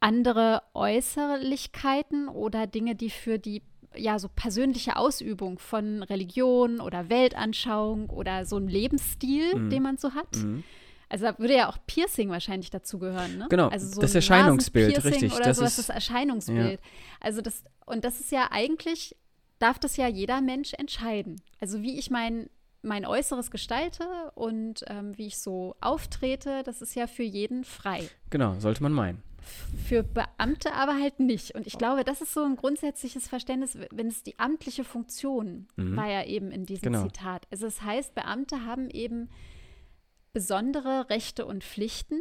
andere 0.00 0.62
Äußerlichkeiten 0.74 2.28
oder 2.28 2.66
Dinge, 2.66 2.96
die 2.96 3.10
für 3.10 3.38
die 3.38 3.62
ja 3.94 4.18
so 4.18 4.28
persönliche 4.28 4.96
Ausübung 4.96 5.58
von 5.58 6.02
Religion 6.02 6.80
oder 6.80 7.10
Weltanschauung 7.10 8.10
oder 8.10 8.44
so 8.44 8.56
ein 8.56 8.66
Lebensstil, 8.66 9.54
mhm. 9.54 9.70
den 9.70 9.82
man 9.82 9.98
so 9.98 10.14
hat, 10.14 10.36
mhm 10.36 10.64
also 11.12 11.26
da 11.26 11.38
würde 11.38 11.54
ja 11.54 11.68
auch 11.68 11.76
Piercing 11.86 12.30
wahrscheinlich 12.30 12.70
dazugehören, 12.70 13.36
ne? 13.36 13.46
Genau, 13.50 13.68
also 13.68 13.86
so 13.86 14.00
das 14.00 14.14
Erscheinungsbild, 14.14 15.04
richtig. 15.04 15.34
Oder 15.34 15.44
das 15.44 15.58
sowas, 15.58 15.78
ist 15.78 15.90
das 15.90 15.94
Erscheinungsbild. 15.94 16.80
Ja. 16.80 16.86
Also 17.20 17.42
das, 17.42 17.64
und 17.84 18.06
das 18.06 18.18
ist 18.18 18.32
ja 18.32 18.48
eigentlich, 18.50 19.14
darf 19.58 19.78
das 19.78 19.98
ja 19.98 20.08
jeder 20.08 20.40
Mensch 20.40 20.72
entscheiden. 20.72 21.42
Also 21.60 21.82
wie 21.82 21.98
ich 21.98 22.10
mein, 22.10 22.48
mein 22.80 23.04
Äußeres 23.04 23.50
gestalte 23.50 24.06
und 24.36 24.86
ähm, 24.86 25.12
wie 25.18 25.26
ich 25.26 25.36
so 25.36 25.76
auftrete, 25.82 26.62
das 26.64 26.80
ist 26.80 26.94
ja 26.94 27.06
für 27.06 27.24
jeden 27.24 27.64
frei. 27.64 28.08
Genau, 28.30 28.58
sollte 28.58 28.82
man 28.82 28.92
meinen. 28.92 29.22
Für 29.86 30.02
Beamte 30.02 30.72
aber 30.72 30.98
halt 30.98 31.20
nicht. 31.20 31.54
Und 31.54 31.66
ich 31.66 31.76
glaube, 31.76 32.04
das 32.04 32.22
ist 32.22 32.32
so 32.32 32.42
ein 32.42 32.56
grundsätzliches 32.56 33.28
Verständnis, 33.28 33.76
wenn 33.90 34.06
es 34.06 34.22
die 34.22 34.38
amtliche 34.38 34.84
Funktion 34.84 35.66
mhm. 35.76 35.94
war 35.94 36.08
ja 36.08 36.24
eben 36.24 36.52
in 36.52 36.64
diesem 36.64 36.90
genau. 36.90 37.02
Zitat. 37.02 37.46
Also 37.50 37.66
es 37.66 37.76
das 37.76 37.84
heißt, 37.84 38.14
Beamte 38.14 38.64
haben 38.64 38.88
eben 38.88 39.28
besondere 40.32 41.08
Rechte 41.10 41.46
und 41.46 41.64
Pflichten, 41.64 42.20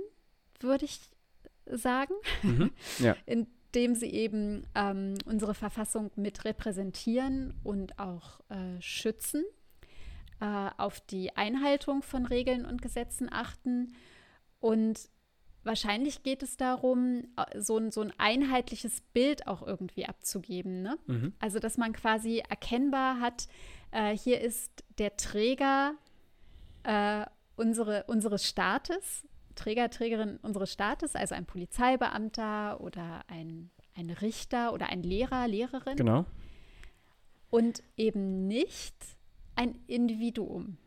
würde 0.59 0.85
ich 0.85 0.99
sagen, 1.65 2.13
mhm, 2.43 2.71
ja. 2.99 3.15
indem 3.25 3.95
sie 3.95 4.09
eben 4.09 4.67
ähm, 4.75 5.15
unsere 5.25 5.53
Verfassung 5.53 6.11
mit 6.15 6.45
repräsentieren 6.45 7.53
und 7.63 7.99
auch 7.99 8.41
äh, 8.49 8.81
schützen, 8.81 9.43
äh, 10.39 10.69
auf 10.77 10.99
die 11.01 11.35
Einhaltung 11.35 12.01
von 12.03 12.25
Regeln 12.25 12.65
und 12.65 12.81
Gesetzen 12.81 13.31
achten. 13.31 13.93
Und 14.59 15.09
wahrscheinlich 15.63 16.23
geht 16.23 16.43
es 16.43 16.57
darum, 16.57 17.23
äh, 17.37 17.59
so 17.59 17.77
ein, 17.77 17.91
so 17.91 18.01
ein 18.01 18.13
einheitliches 18.17 19.01
Bild 19.13 19.47
auch 19.47 19.65
irgendwie 19.65 20.05
abzugeben. 20.05 20.81
Ne? 20.81 20.97
Mhm. 21.07 21.33
Also, 21.39 21.59
dass 21.59 21.77
man 21.77 21.93
quasi 21.93 22.39
erkennbar 22.49 23.19
hat, 23.19 23.47
äh, 23.91 24.15
hier 24.15 24.41
ist 24.41 24.83
der 24.97 25.15
Träger 25.17 25.93
äh, 26.83 27.25
unsere, 27.55 28.03
unseres 28.05 28.47
Staates, 28.47 29.27
Träger, 29.55 29.89
Trägerin 29.89 30.37
unseres 30.37 30.71
Staates, 30.71 31.15
also 31.15 31.35
ein 31.35 31.45
Polizeibeamter 31.45 32.81
oder 32.81 33.23
ein, 33.27 33.69
ein 33.95 34.09
Richter 34.09 34.73
oder 34.73 34.87
ein 34.87 35.03
Lehrer, 35.03 35.47
Lehrerin. 35.47 35.97
Genau. 35.97 36.25
Und 37.49 37.83
eben 37.97 38.47
nicht 38.47 38.95
ein 39.55 39.77
Individuum. 39.87 40.77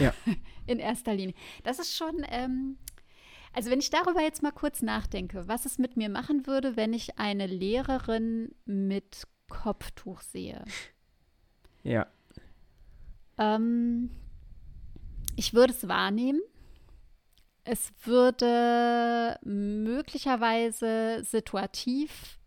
Ja. 0.00 0.12
In 0.66 0.78
erster 0.78 1.14
Linie. 1.14 1.34
Das 1.62 1.78
ist 1.78 1.96
schon, 1.96 2.26
ähm, 2.28 2.76
also 3.52 3.70
wenn 3.70 3.78
ich 3.78 3.90
darüber 3.90 4.20
jetzt 4.20 4.42
mal 4.42 4.52
kurz 4.52 4.82
nachdenke, 4.82 5.46
was 5.46 5.64
es 5.64 5.78
mit 5.78 5.96
mir 5.96 6.08
machen 6.08 6.46
würde, 6.46 6.76
wenn 6.76 6.92
ich 6.92 7.18
eine 7.18 7.46
Lehrerin 7.46 8.54
mit 8.64 9.26
Kopftuch 9.48 10.20
sehe. 10.22 10.64
Ja. 11.82 12.06
Ähm, 13.38 14.10
ich 15.36 15.54
würde 15.54 15.72
es 15.72 15.88
wahrnehmen. 15.88 16.40
Es 17.64 17.92
würde 18.04 19.38
möglicherweise 19.44 21.22
situativ 21.24 22.38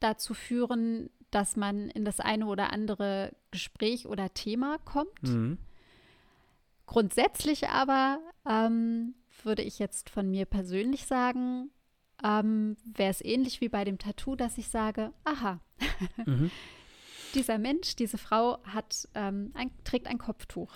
dazu 0.00 0.34
führen, 0.34 1.10
dass 1.30 1.56
man 1.56 1.88
in 1.90 2.04
das 2.04 2.20
eine 2.20 2.46
oder 2.46 2.72
andere 2.72 3.34
Gespräch 3.50 4.06
oder 4.06 4.34
Thema 4.34 4.78
kommt. 4.78 5.22
Mhm. 5.22 5.58
Grundsätzlich 6.86 7.68
aber 7.68 8.20
ähm, 8.48 9.14
würde 9.42 9.62
ich 9.62 9.78
jetzt 9.78 10.10
von 10.10 10.30
mir 10.30 10.44
persönlich 10.44 11.06
sagen, 11.06 11.70
ähm, 12.22 12.76
wäre 12.84 13.10
es 13.10 13.24
ähnlich 13.24 13.60
wie 13.60 13.68
bei 13.68 13.84
dem 13.84 13.98
Tattoo, 13.98 14.36
dass 14.36 14.58
ich 14.58 14.68
sage, 14.68 15.12
aha, 15.24 15.60
mhm. 16.24 16.50
dieser 17.34 17.58
Mensch, 17.58 17.96
diese 17.96 18.18
Frau 18.18 18.62
hat, 18.64 19.08
ähm, 19.14 19.50
ein, 19.54 19.70
trägt 19.84 20.06
ein 20.06 20.18
Kopftuch. 20.18 20.72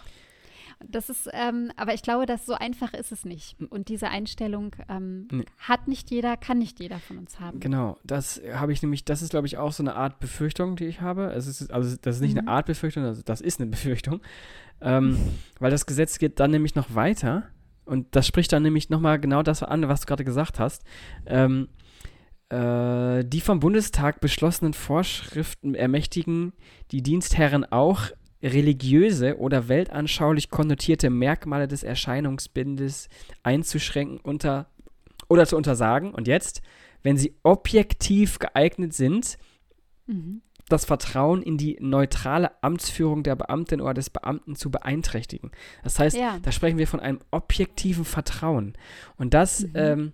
Das 0.86 1.10
ist, 1.10 1.28
ähm, 1.32 1.72
aber 1.76 1.92
ich 1.92 2.02
glaube, 2.02 2.24
dass 2.24 2.46
so 2.46 2.54
einfach 2.54 2.94
ist 2.94 3.10
es 3.10 3.24
nicht. 3.24 3.56
Und 3.70 3.88
diese 3.88 4.08
Einstellung 4.08 4.76
ähm, 4.88 5.26
nee. 5.30 5.44
hat 5.58 5.88
nicht 5.88 6.10
jeder, 6.10 6.36
kann 6.36 6.58
nicht 6.58 6.78
jeder 6.78 6.98
von 6.98 7.18
uns 7.18 7.40
haben. 7.40 7.58
Genau, 7.58 7.98
das 8.04 8.40
habe 8.52 8.72
ich 8.72 8.80
nämlich, 8.82 9.04
das 9.04 9.20
ist, 9.20 9.30
glaube 9.30 9.48
ich, 9.48 9.58
auch 9.58 9.72
so 9.72 9.82
eine 9.82 9.96
Art 9.96 10.20
Befürchtung, 10.20 10.76
die 10.76 10.86
ich 10.86 11.00
habe. 11.00 11.32
Es 11.32 11.46
ist, 11.48 11.72
also 11.72 11.96
das 12.00 12.16
ist 12.16 12.22
nicht 12.22 12.34
mhm. 12.34 12.40
eine 12.40 12.48
Art 12.48 12.66
Befürchtung, 12.66 13.04
also 13.04 13.22
das 13.24 13.40
ist 13.40 13.60
eine 13.60 13.70
Befürchtung. 13.70 14.20
Ähm, 14.80 15.18
weil 15.58 15.72
das 15.72 15.86
Gesetz 15.86 16.18
geht 16.18 16.38
dann 16.38 16.52
nämlich 16.52 16.76
noch 16.76 16.94
weiter. 16.94 17.48
Und 17.84 18.14
das 18.14 18.26
spricht 18.26 18.52
dann 18.52 18.62
nämlich 18.62 18.90
nochmal 18.90 19.18
genau 19.18 19.42
das 19.42 19.62
an, 19.62 19.88
was 19.88 20.02
du 20.02 20.06
gerade 20.06 20.24
gesagt 20.24 20.60
hast. 20.60 20.84
Ähm, 21.26 21.68
äh, 22.50 23.24
die 23.24 23.40
vom 23.40 23.60
Bundestag 23.60 24.20
beschlossenen 24.20 24.74
Vorschriften 24.74 25.74
ermächtigen 25.74 26.52
die 26.92 27.02
Dienstherren 27.02 27.64
auch 27.64 28.04
religiöse 28.42 29.38
oder 29.38 29.68
weltanschaulich 29.68 30.50
konnotierte 30.50 31.10
Merkmale 31.10 31.68
des 31.68 31.82
Erscheinungsbildes 31.82 33.08
einzuschränken 33.42 34.18
unter, 34.18 34.70
oder 35.28 35.46
zu 35.46 35.56
untersagen. 35.56 36.14
Und 36.14 36.28
jetzt, 36.28 36.62
wenn 37.02 37.16
sie 37.16 37.34
objektiv 37.42 38.38
geeignet 38.38 38.94
sind, 38.94 39.38
mhm. 40.06 40.42
das 40.68 40.84
Vertrauen 40.84 41.42
in 41.42 41.58
die 41.58 41.78
neutrale 41.80 42.62
Amtsführung 42.62 43.24
der 43.24 43.34
Beamtin 43.34 43.80
oder 43.80 43.94
des 43.94 44.10
Beamten 44.10 44.54
zu 44.54 44.70
beeinträchtigen. 44.70 45.50
Das 45.82 45.98
heißt, 45.98 46.16
ja. 46.16 46.38
da 46.40 46.52
sprechen 46.52 46.78
wir 46.78 46.86
von 46.86 47.00
einem 47.00 47.18
objektiven 47.30 48.04
Vertrauen. 48.04 48.74
Und 49.16 49.34
das 49.34 49.60
mhm. 49.60 49.72
ähm, 49.74 50.12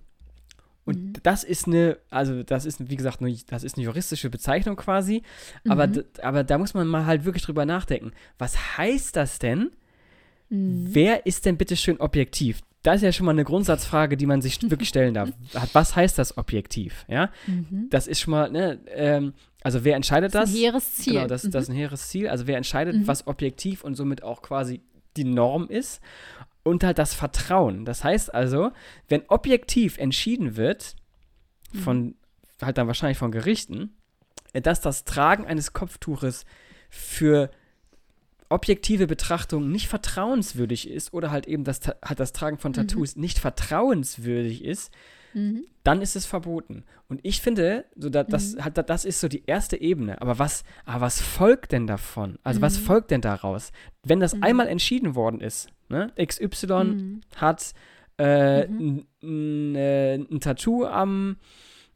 und 0.85 0.97
mhm. 0.99 1.13
das 1.23 1.45
ist 1.45 1.67
eine, 1.67 1.99
also 2.11 2.43
das 2.43 2.67
ist, 2.67 2.91
wie 2.91 2.97
gesagt, 2.97 3.21
eine, 3.21 3.35
das 3.47 3.65
ist 3.65 3.77
eine 3.77 3.85
juristische 3.85 4.29
Bezeichnung 4.29 4.77
quasi. 4.77 5.23
Aber, 5.69 5.87
mhm. 5.87 6.05
aber 6.23 6.45
da 6.45 6.59
muss 6.59 6.75
man 6.75 6.87
mal 6.87 7.07
halt 7.07 7.25
wirklich 7.25 7.45
drüber 7.45 7.65
nachdenken. 7.65 8.13
Was 8.39 8.77
heißt 8.77 9.17
das 9.17 9.39
denn? 9.39 9.71
Mhm. 10.51 10.89
Wer 10.91 11.27
ist 11.27 11.47
denn 11.47 11.57
bitte 11.57 11.77
schön 11.77 11.99
objektiv? 12.01 12.61
Das 12.83 12.97
ist 12.97 13.03
ja 13.03 13.13
schon 13.13 13.25
mal 13.25 13.33
eine 13.33 13.45
Grundsatzfrage, 13.45 14.19
die 14.19 14.27
man 14.27 14.43
sich 14.43 14.61
wirklich 14.71 14.91
stellen 14.91 15.15
darf. 15.15 15.31
Was 15.73 15.97
heißt 15.97 16.19
das 16.19 16.37
objektiv? 16.37 17.07
Ja, 17.09 17.31
mhm. 17.47 17.89
das 17.89 18.07
ist 18.07 18.21
schon 18.21 18.33
mal, 18.33 18.51
ne, 18.51 18.79
ähm, 18.89 19.33
also 19.63 19.85
wer 19.85 19.97
entscheidet 19.97 20.35
das? 20.35 20.43
Das 20.43 20.51
ist 20.51 20.57
ein 20.57 20.61
hehres 20.61 20.95
Ziel. 20.95 21.13
Genau, 21.15 21.27
das, 21.27 21.43
das 21.43 21.65
ist 21.65 21.69
ein 21.71 21.77
hehres 21.77 22.09
Ziel. 22.09 22.29
Also 22.29 22.47
wer 22.47 22.59
entscheidet, 22.59 22.97
mhm. 22.97 23.07
was 23.07 23.27
objektiv 23.27 23.83
und 23.83 23.95
somit 23.95 24.23
auch 24.23 24.43
quasi 24.43 24.83
die 25.17 25.25
Norm 25.25 25.69
ist. 25.69 26.03
Und 26.65 26.83
halt 26.83 26.99
das 26.99 27.15
Vertrauen. 27.15 27.85
Das 27.85 28.03
heißt 28.03 28.35
also, 28.35 28.73
wenn 29.09 29.23
objektiv 29.29 29.99
entschieden 29.99 30.57
wird, 30.57 30.97
mhm. 31.73 31.79
von, 31.79 32.15
halt 32.61 32.79
dann 32.79 32.87
wahrscheinlich 32.87 33.19
von 33.19 33.31
Gerichten, 33.31 33.95
äh, 34.53 34.61
dass 34.61 34.81
das 34.81 35.05
Tragen 35.05 35.47
eines 35.47 35.73
Kopftuches 35.73 36.45
für 36.91 37.51
objektive 38.49 39.07
Betrachtung 39.07 39.71
nicht 39.71 39.89
vertrauenswürdig 39.89 40.89
ist 40.89 41.13
oder 41.13 41.31
halt 41.31 41.47
eben 41.47 41.65
das, 41.65 41.81
halt 42.05 42.21
das 42.21 42.33
Tragen 42.33 42.59
von 42.59 42.73
mhm. 42.73 42.77
Tattoos 42.77 43.17
mhm. 43.17 43.23
nicht 43.23 43.39
vertrauenswürdig 43.39 44.65
ist, 44.65 44.93
mhm. 45.35 45.65
dann 45.83 46.01
ist 46.01 46.17
es 46.17 46.27
verboten. 46.27 46.85
Und 47.09 47.21
ich 47.23 47.41
finde, 47.41 47.85
so 47.97 48.09
da, 48.09 48.25
das, 48.25 48.55
mhm. 48.55 48.65
halt, 48.65 48.91
das 48.91 49.05
ist 49.05 49.21
so 49.21 49.29
die 49.29 49.45
erste 49.47 49.81
Ebene. 49.81 50.21
Aber 50.21 50.39
was, 50.39 50.65
aber 50.85 51.03
was 51.03 51.21
folgt 51.21 51.73
denn 51.73 51.87
davon? 51.87 52.39
Also 52.43 52.61
was 52.61 52.79
mhm. 52.79 52.85
folgt 52.85 53.11
denn 53.11 53.21
daraus? 53.21 53.73
Wenn 54.03 54.21
das 54.21 54.35
mhm. 54.35 54.43
einmal 54.43 54.69
entschieden 54.69 55.15
worden 55.15 55.41
ist, 55.41 55.69
ne? 55.89 56.13
XY 56.17 57.21
hat 57.37 57.75
äh, 58.17 58.67
ein 58.67 59.75
äh, 59.75 60.19
Tattoo 60.41 60.87
am 60.87 61.37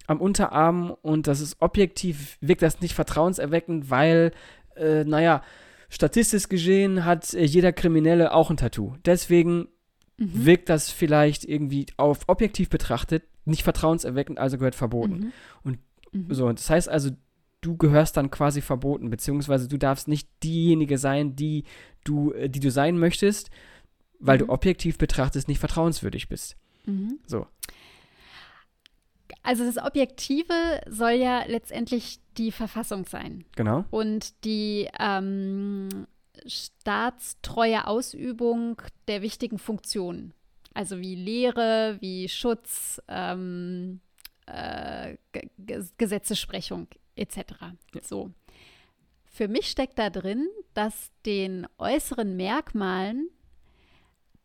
am 0.08 0.20
Unterarm 0.22 0.96
und 1.02 1.26
das 1.26 1.40
ist 1.40 1.60
objektiv, 1.60 2.38
wirkt 2.40 2.62
das 2.62 2.80
nicht 2.80 2.94
vertrauenserweckend, 2.94 3.90
weil, 3.90 4.32
äh, 4.74 5.04
naja, 5.04 5.42
statistisch 5.90 6.48
gesehen 6.48 7.04
hat 7.04 7.34
äh, 7.34 7.44
jeder 7.44 7.72
Kriminelle 7.72 8.32
auch 8.32 8.50
ein 8.50 8.56
Tattoo. 8.56 8.94
Deswegen 9.04 9.68
mhm. 10.18 10.44
wirkt 10.44 10.68
das 10.68 10.90
vielleicht 10.90 11.44
irgendwie 11.44 11.86
auf 11.96 12.20
objektiv 12.28 12.68
betrachtet 12.68 13.24
nicht 13.44 13.62
vertrauenserweckend, 13.62 14.38
also 14.38 14.58
gehört 14.58 14.74
verboten. 14.74 15.18
Mhm. 15.18 15.32
Und 15.64 15.78
mhm. 16.12 16.34
so, 16.34 16.52
das 16.52 16.68
heißt 16.68 16.88
also, 16.88 17.10
du 17.60 17.76
gehörst 17.76 18.16
dann 18.16 18.30
quasi 18.30 18.60
verboten, 18.60 19.10
beziehungsweise 19.10 19.68
du 19.68 19.78
darfst 19.78 20.06
nicht 20.06 20.28
diejenige 20.42 20.98
sein, 20.98 21.34
die 21.34 21.64
du, 22.04 22.32
äh, 22.32 22.48
die 22.48 22.60
du 22.60 22.70
sein 22.70 22.98
möchtest, 22.98 23.50
weil 24.20 24.38
du 24.38 24.44
mhm. 24.44 24.50
objektiv 24.50 24.98
betrachtest 24.98 25.48
nicht 25.48 25.58
vertrauenswürdig 25.58 26.28
bist. 26.28 26.56
Mhm. 26.86 27.18
So. 27.26 27.46
Also 29.42 29.64
das 29.64 29.78
Objektive 29.78 30.80
soll 30.88 31.12
ja 31.12 31.44
letztendlich 31.46 32.20
die 32.36 32.52
Verfassung 32.52 33.06
sein. 33.06 33.44
Genau. 33.56 33.84
Und 33.90 34.44
die 34.44 34.88
ähm, 34.98 35.88
staatstreue 36.46 37.86
Ausübung 37.86 38.80
der 39.06 39.22
wichtigen 39.22 39.58
Funktionen. 39.58 40.34
Also 40.74 41.00
wie 41.00 41.14
Lehre, 41.14 41.96
wie 42.00 42.28
Schutz, 42.28 43.00
ähm, 43.08 44.00
äh, 44.46 45.16
Gesetzesprechung 45.98 46.88
etc. 47.16 47.38
Ja. 47.60 48.02
So. 48.02 48.30
Für 49.26 49.48
mich 49.48 49.68
steckt 49.68 49.98
da 49.98 50.10
drin, 50.10 50.48
dass 50.74 51.10
den 51.26 51.66
äußeren 51.78 52.36
Merkmalen 52.36 53.28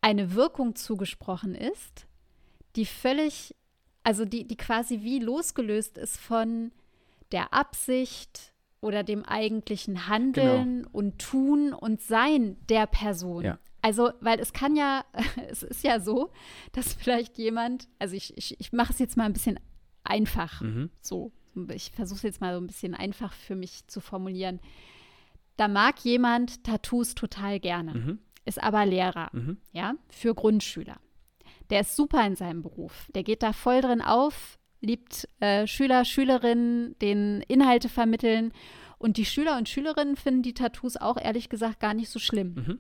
eine 0.02 0.34
Wirkung 0.34 0.76
zugesprochen 0.76 1.56
ist, 1.56 2.06
die 2.76 2.86
völlig, 2.86 3.56
also 4.04 4.26
die, 4.26 4.46
die 4.46 4.58
quasi 4.58 5.02
wie 5.02 5.20
losgelöst 5.20 5.98
ist 5.98 6.18
von 6.18 6.72
der 7.32 7.54
Absicht 7.54 8.53
oder 8.84 9.04
dem 9.04 9.24
eigentlichen 9.24 10.08
Handeln 10.08 10.84
genau. 10.84 10.90
und 10.92 11.20
Tun 11.20 11.74
und 11.74 12.02
Sein 12.02 12.58
der 12.68 12.86
Person. 12.86 13.44
Ja. 13.44 13.60
Also, 13.82 14.12
weil 14.22 14.40
es 14.40 14.54
kann 14.54 14.76
ja, 14.76 15.06
es 15.50 15.64
ist 15.64 15.84
ja 15.84 16.00
so, 16.00 16.32
dass 16.72 16.94
vielleicht 16.94 17.38
jemand, 17.38 17.88
also 18.00 18.16
ich, 18.16 18.38
ich, 18.38 18.60
ich 18.60 18.72
mache 18.74 18.94
es 18.94 19.00
jetzt 19.00 19.18
mal 19.18 19.26
ein 19.26 19.34
bisschen 19.34 19.60
einfach, 20.04 20.62
mhm. 20.62 20.90
so. 21.02 21.32
Ich 21.72 21.92
versuche 21.92 22.18
es 22.18 22.24
jetzt 22.24 22.42
mal 22.42 22.56
so 22.56 22.62
ein 22.62 22.68
bisschen 22.68 22.96
einfach 22.96 23.32
für 23.32 23.56
mich 23.56 23.86
zu 23.88 24.02
formulieren. 24.02 24.60
Da 25.56 25.68
mag 25.68 26.00
jemand 26.00 26.64
Tattoos 26.64 27.14
total 27.14 27.60
gerne, 27.60 27.94
mhm. 27.94 28.20
ist 28.44 28.62
aber 28.62 28.86
Lehrer, 28.86 29.30
mhm. 29.34 29.58
ja, 29.72 29.94
für 30.10 30.34
Grundschüler. 30.34 31.00
Der 31.70 31.82
ist 31.82 31.96
super 31.96 32.26
in 32.26 32.36
seinem 32.36 32.64
Beruf. 32.64 33.08
Der 33.14 33.24
geht 33.24 33.44
da 33.44 33.54
voll 33.54 33.82
drin 33.82 34.02
auf, 34.02 34.58
liebt 34.84 35.28
äh, 35.40 35.66
Schüler, 35.66 36.06
Schülerinnen, 36.06 36.98
den 37.00 37.42
Inhalte 37.48 37.90
vermitteln. 37.90 38.52
Und 39.00 39.18
die 39.18 39.26
Schüler 39.26 39.58
und 39.58 39.70
Schülerinnen 39.70 40.16
finden 40.16 40.44
die 40.44 40.54
Tattoos 40.54 40.98
auch 40.98 41.18
ehrlich 41.18 41.50
gesagt 41.50 41.80
gar 41.80 41.94
nicht 41.94 42.10
so 42.10 42.20
schlimm. 42.20 42.54
Mhm. 42.56 42.80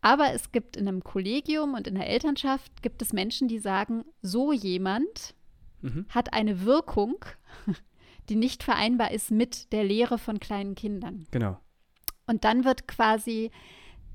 Aber 0.00 0.32
es 0.32 0.52
gibt 0.52 0.76
in 0.76 0.86
einem 0.86 1.02
Kollegium 1.02 1.74
und 1.74 1.86
in 1.86 1.96
der 1.96 2.08
Elternschaft 2.08 2.82
gibt 2.82 3.02
es 3.02 3.12
Menschen, 3.12 3.48
die 3.48 3.58
sagen, 3.58 4.04
so 4.22 4.52
jemand 4.52 5.34
mhm. 5.82 6.06
hat 6.08 6.32
eine 6.32 6.64
Wirkung, 6.64 7.16
die 8.28 8.36
nicht 8.36 8.62
vereinbar 8.62 9.10
ist 9.10 9.30
mit 9.30 9.72
der 9.72 9.84
Lehre 9.84 10.18
von 10.18 10.38
kleinen 10.38 10.76
Kindern. 10.76 11.26
Genau. 11.32 11.58
Und 12.26 12.44
dann 12.44 12.64
wird 12.64 12.86
quasi 12.86 13.50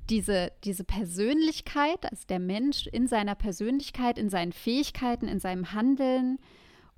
diese, 0.10 0.52
diese 0.64 0.84
Persönlichkeit, 0.84 2.10
also 2.10 2.26
der 2.28 2.40
Mensch 2.40 2.88
in 2.88 3.08
seiner 3.08 3.36
Persönlichkeit, 3.36 4.18
in 4.18 4.30
seinen 4.30 4.52
Fähigkeiten, 4.52 5.28
in 5.28 5.40
seinem 5.40 5.72
Handeln 5.74 6.40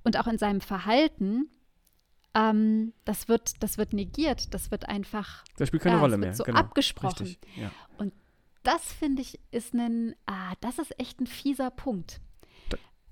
und 0.04 0.18
auch 0.18 0.28
in 0.28 0.38
seinem 0.38 0.62
Verhalten, 0.62 1.50
ähm, 2.34 2.94
das, 3.06 3.28
wird, 3.28 3.64
das 3.64 3.78
wird 3.78 3.94
negiert, 3.94 4.54
das 4.54 4.72
wird 4.72 4.90
einfach. 4.90 5.44
Das 5.58 5.70
spielt 5.70 5.84
keine 5.84 5.96
ja, 5.96 6.02
Rolle 6.02 6.18
mehr. 6.18 6.34
so 6.34 6.44
genau. 6.44 6.60
abgesprochen. 6.60 7.28
Richtig, 7.28 7.56
ja. 7.58 7.72
Und 7.98 8.14
das 8.64 8.92
finde 8.92 9.22
ich 9.22 9.40
ist 9.52 9.74
ein, 9.74 10.16
ah, 10.26 10.54
das 10.60 10.80
ist 10.80 11.00
echt 11.00 11.22
ein 11.22 11.28
fieser 11.28 11.72
Punkt. 11.72 12.20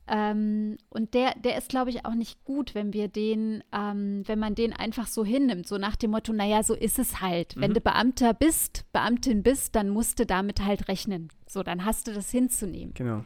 Ähm, 0.08 0.78
und 0.89 1.13
der, 1.13 1.34
der 1.36 1.58
ist, 1.58 1.70
glaube 1.70 1.89
ich, 1.89 2.06
auch 2.06 2.13
nicht 2.13 2.44
gut, 2.44 2.76
wenn 2.76 2.92
wir 2.92 3.08
den, 3.08 3.63
ähm, 3.72 4.24
wenn 4.26 4.39
man 4.39 4.54
den 4.54 4.74
einfach 4.74 5.08
so 5.08 5.24
hinnimmt, 5.24 5.68
so 5.68 5.78
nach 5.78 5.96
dem 5.96 6.12
Motto, 6.12 6.34
naja, 6.34 6.62
so 6.62 6.74
ist 6.74 7.00
es 7.00 7.22
halt. 7.22 7.56
Mhm. 7.56 7.62
Wenn 7.62 7.74
du 7.74 7.82
Beamter 7.82 8.34
bist, 8.34 8.86
Beamtin 8.92 9.44
bist, 9.44 9.76
dann 9.76 9.89
musst 9.89 10.20
du 10.20 10.26
damit 10.26 10.63
halt 10.63 10.88
rechnen. 10.89 11.30
So, 11.48 11.63
dann 11.63 11.86
hast 11.86 12.08
du 12.08 12.13
das 12.13 12.30
hinzunehmen. 12.32 12.94
Genau. 12.96 13.24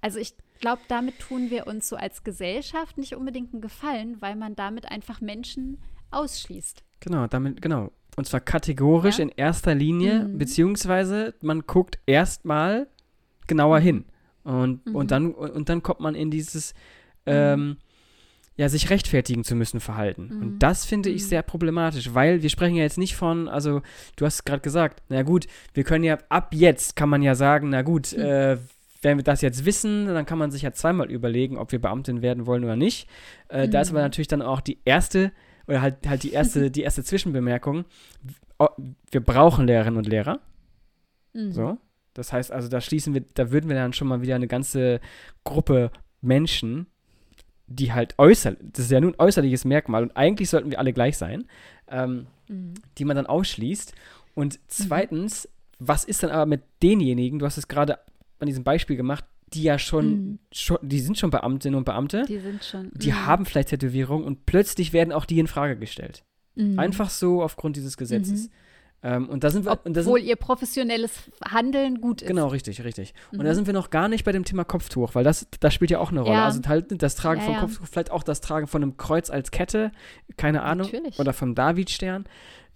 Also 0.00 0.18
ich 0.18 0.34
glaube, 0.60 0.82
damit 0.88 1.18
tun 1.20 1.50
wir 1.50 1.66
uns 1.66 1.88
so 1.88 1.96
als 1.96 2.24
Gesellschaft 2.24 2.98
nicht 2.98 3.14
unbedingt 3.14 3.52
einen 3.52 3.62
Gefallen, 3.62 4.20
weil 4.20 4.34
man 4.34 4.56
damit 4.56 4.90
einfach 4.90 5.20
Menschen 5.20 5.78
ausschließt. 6.10 6.82
Genau, 7.00 7.26
damit, 7.28 7.62
genau. 7.62 7.92
Und 8.16 8.26
zwar 8.26 8.40
kategorisch 8.40 9.18
ja. 9.18 9.24
in 9.24 9.28
erster 9.28 9.74
Linie, 9.76 10.24
mhm. 10.24 10.38
beziehungsweise 10.38 11.34
man 11.40 11.60
guckt 11.66 12.00
erstmal 12.06 12.88
genauer 13.46 13.78
mhm. 13.78 13.84
hin. 13.84 14.04
Und, 14.48 14.86
mhm. 14.86 14.94
und, 14.96 15.10
dann, 15.10 15.32
und 15.32 15.68
dann 15.68 15.82
kommt 15.82 16.00
man 16.00 16.14
in 16.14 16.30
dieses, 16.30 16.72
mhm. 17.26 17.32
ähm, 17.32 17.76
ja, 18.56 18.68
sich 18.70 18.88
rechtfertigen 18.88 19.44
zu 19.44 19.54
müssen 19.54 19.78
Verhalten. 19.78 20.30
Mhm. 20.32 20.42
Und 20.42 20.58
das 20.60 20.86
finde 20.86 21.10
ich 21.10 21.22
mhm. 21.22 21.26
sehr 21.26 21.42
problematisch, 21.42 22.14
weil 22.14 22.42
wir 22.42 22.48
sprechen 22.48 22.74
ja 22.74 22.82
jetzt 22.82 22.96
nicht 22.96 23.14
von, 23.14 23.46
also 23.48 23.82
du 24.16 24.24
hast 24.24 24.44
gerade 24.44 24.62
gesagt, 24.62 25.02
na 25.10 25.22
gut, 25.22 25.46
wir 25.74 25.84
können 25.84 26.02
ja 26.02 26.16
ab 26.30 26.54
jetzt 26.54 26.96
kann 26.96 27.10
man 27.10 27.20
ja 27.20 27.34
sagen, 27.34 27.68
na 27.68 27.82
gut, 27.82 28.16
mhm. 28.16 28.22
äh, 28.22 28.56
wenn 29.02 29.18
wir 29.18 29.22
das 29.22 29.42
jetzt 29.42 29.66
wissen, 29.66 30.06
dann 30.06 30.24
kann 30.24 30.38
man 30.38 30.50
sich 30.50 30.62
ja 30.62 30.72
zweimal 30.72 31.10
überlegen, 31.10 31.58
ob 31.58 31.70
wir 31.70 31.80
Beamtin 31.80 32.22
werden 32.22 32.46
wollen 32.46 32.64
oder 32.64 32.74
nicht. 32.74 33.06
Äh, 33.48 33.68
da 33.68 33.82
ist 33.82 33.90
aber 33.90 34.00
mhm. 34.00 34.06
natürlich 34.06 34.28
dann 34.28 34.42
auch 34.42 34.62
die 34.62 34.78
erste, 34.86 35.30
oder 35.66 35.82
halt, 35.82 36.08
halt 36.08 36.22
die 36.22 36.32
erste, 36.32 36.70
die 36.72 36.82
erste 36.82 37.04
Zwischenbemerkung, 37.04 37.84
wir 39.10 39.20
brauchen 39.20 39.66
Lehrerinnen 39.66 39.98
und 39.98 40.08
Lehrer. 40.08 40.40
So. 41.50 41.78
Das 42.18 42.32
heißt 42.32 42.52
also, 42.52 42.68
da 42.68 42.80
schließen 42.80 43.14
wir, 43.14 43.24
da 43.34 43.50
würden 43.50 43.68
wir 43.68 43.76
dann 43.76 43.92
schon 43.92 44.08
mal 44.08 44.20
wieder 44.20 44.34
eine 44.34 44.48
ganze 44.48 45.00
Gruppe 45.44 45.90
Menschen, 46.20 46.86
die 47.68 47.92
halt 47.92 48.14
äußerlich, 48.18 48.58
das 48.72 48.86
ist 48.86 48.90
ja 48.90 49.00
nun 49.00 49.14
ein 49.14 49.20
äußerliches 49.20 49.64
Merkmal 49.64 50.02
und 50.02 50.16
eigentlich 50.16 50.50
sollten 50.50 50.70
wir 50.70 50.78
alle 50.78 50.92
gleich 50.92 51.16
sein, 51.16 51.44
ähm, 51.88 52.26
mhm. 52.48 52.74
die 52.96 53.04
man 53.04 53.16
dann 53.16 53.26
ausschließt. 53.26 53.94
Und 54.34 54.54
mhm. 54.54 54.58
zweitens, 54.66 55.44
mhm. 55.44 55.86
was 55.86 56.04
ist 56.04 56.22
dann 56.22 56.30
aber 56.30 56.46
mit 56.46 56.62
denjenigen, 56.82 57.38
du 57.38 57.46
hast 57.46 57.56
es 57.56 57.68
gerade 57.68 57.98
an 58.40 58.46
diesem 58.46 58.64
Beispiel 58.64 58.96
gemacht, 58.96 59.24
die 59.52 59.62
ja 59.62 59.78
schon, 59.78 60.10
mhm. 60.10 60.38
schon, 60.52 60.78
die 60.82 61.00
sind 61.00 61.18
schon 61.18 61.30
Beamtinnen 61.30 61.76
und 61.76 61.84
Beamte. 61.84 62.24
Die 62.26 62.40
sind 62.40 62.64
schon. 62.64 62.90
Die 62.94 63.10
mhm. 63.10 63.26
haben 63.26 63.46
vielleicht 63.46 63.68
Tätowierungen 63.68 64.26
und 64.26 64.44
plötzlich 64.44 64.92
werden 64.92 65.12
auch 65.12 65.24
die 65.24 65.38
in 65.38 65.46
Frage 65.46 65.76
gestellt. 65.76 66.24
Mhm. 66.56 66.78
Einfach 66.78 67.10
so 67.10 67.42
aufgrund 67.42 67.76
dieses 67.76 67.96
Gesetzes. 67.96 68.50
Ähm, 69.02 69.28
und 69.28 69.44
da 69.44 69.50
sind 69.50 69.64
wir, 69.64 69.72
Obwohl 69.72 69.92
da 69.92 70.02
sind, 70.02 70.18
ihr 70.24 70.36
professionelles 70.36 71.12
Handeln 71.44 72.00
gut 72.00 72.22
ist. 72.22 72.28
Genau, 72.28 72.48
richtig, 72.48 72.82
richtig. 72.82 73.14
Mhm. 73.30 73.40
Und 73.40 73.46
da 73.46 73.54
sind 73.54 73.66
wir 73.66 73.74
noch 73.74 73.90
gar 73.90 74.08
nicht 74.08 74.24
bei 74.24 74.32
dem 74.32 74.44
Thema 74.44 74.64
Kopftuch, 74.64 75.14
weil 75.14 75.22
das, 75.22 75.46
das 75.60 75.72
spielt 75.72 75.90
ja 75.90 76.00
auch 76.00 76.10
eine 76.10 76.20
Rolle. 76.20 76.34
Ja. 76.34 76.46
Also 76.46 76.60
halt 76.66 77.00
das 77.00 77.14
Tragen 77.14 77.40
ja, 77.40 77.46
von 77.46 77.54
ja. 77.54 77.60
Kopftuch, 77.60 77.86
vielleicht 77.86 78.10
auch 78.10 78.24
das 78.24 78.40
Tragen 78.40 78.66
von 78.66 78.82
einem 78.82 78.96
Kreuz 78.96 79.30
als 79.30 79.52
Kette, 79.52 79.92
keine 80.36 80.62
Ahnung. 80.62 80.88
Natürlich. 80.90 81.18
Oder 81.18 81.32
vom 81.32 81.54
Davidstern. 81.54 82.24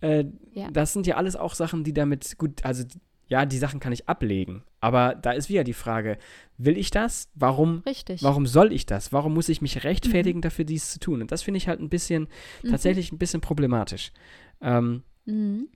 Äh, 0.00 0.24
das 0.72 0.92
sind 0.92 1.06
ja 1.06 1.16
alles 1.16 1.35
auch 1.35 1.54
Sachen, 1.54 1.82
die 1.82 1.92
damit 1.92 2.38
gut, 2.38 2.64
also 2.64 2.85
ja, 3.28 3.46
die 3.46 3.58
Sachen 3.58 3.80
kann 3.80 3.92
ich 3.92 4.08
ablegen. 4.08 4.62
Aber 4.80 5.14
da 5.14 5.32
ist 5.32 5.48
wieder 5.48 5.64
die 5.64 5.72
Frage, 5.72 6.18
will 6.58 6.76
ich 6.76 6.90
das? 6.90 7.30
Warum, 7.35 7.82
Richtig. 7.87 8.22
warum 8.22 8.46
soll 8.46 8.72
ich 8.72 8.85
das? 8.85 9.12
Warum 9.12 9.32
muss 9.32 9.48
ich 9.48 9.62
mich 9.62 9.85
rechtfertigen 9.85 10.40
mhm. 10.40 10.42
dafür, 10.42 10.64
dies 10.64 10.92
zu 10.92 11.00
tun? 11.00 11.22
Und 11.22 11.32
das 11.32 11.42
finde 11.42 11.58
ich 11.58 11.66
halt 11.66 11.80
ein 11.80 11.88
bisschen, 11.88 12.28
mhm. 12.62 12.70
tatsächlich 12.70 13.11
ein 13.11 13.18
bisschen 13.18 13.40
problematisch. 13.40 14.12
Ähm, 14.61 15.02
mhm. 15.24 15.68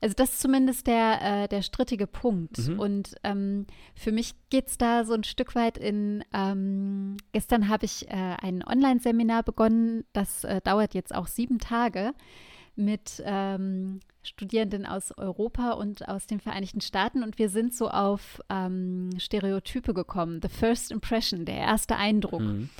Also 0.00 0.14
das 0.14 0.32
ist 0.34 0.40
zumindest 0.40 0.86
der, 0.86 1.18
äh, 1.22 1.48
der 1.48 1.62
strittige 1.62 2.06
Punkt. 2.06 2.58
Mhm. 2.58 2.80
Und 2.80 3.14
ähm, 3.24 3.66
für 3.94 4.12
mich 4.12 4.34
geht 4.50 4.68
es 4.68 4.78
da 4.78 5.04
so 5.04 5.14
ein 5.14 5.24
Stück 5.24 5.54
weit 5.54 5.78
in, 5.78 6.24
ähm, 6.32 7.16
gestern 7.32 7.68
habe 7.68 7.84
ich 7.84 8.08
äh, 8.08 8.36
ein 8.40 8.64
Online-Seminar 8.66 9.42
begonnen, 9.42 10.04
das 10.12 10.44
äh, 10.44 10.60
dauert 10.60 10.94
jetzt 10.94 11.14
auch 11.14 11.26
sieben 11.26 11.58
Tage 11.58 12.12
mit 12.78 13.22
ähm, 13.24 14.00
Studierenden 14.22 14.86
aus 14.86 15.16
Europa 15.16 15.72
und 15.72 16.08
aus 16.08 16.26
den 16.26 16.38
Vereinigten 16.38 16.80
Staaten 16.80 17.22
und 17.22 17.38
wir 17.38 17.48
sind 17.48 17.74
so 17.74 17.88
auf 17.88 18.40
ähm, 18.48 19.10
Stereotype 19.18 19.94
gekommen. 19.94 20.40
The 20.42 20.48
First 20.48 20.92
Impression, 20.92 21.44
der 21.44 21.56
erste 21.56 21.96
Eindruck. 21.96 22.40
Mhm. 22.40 22.70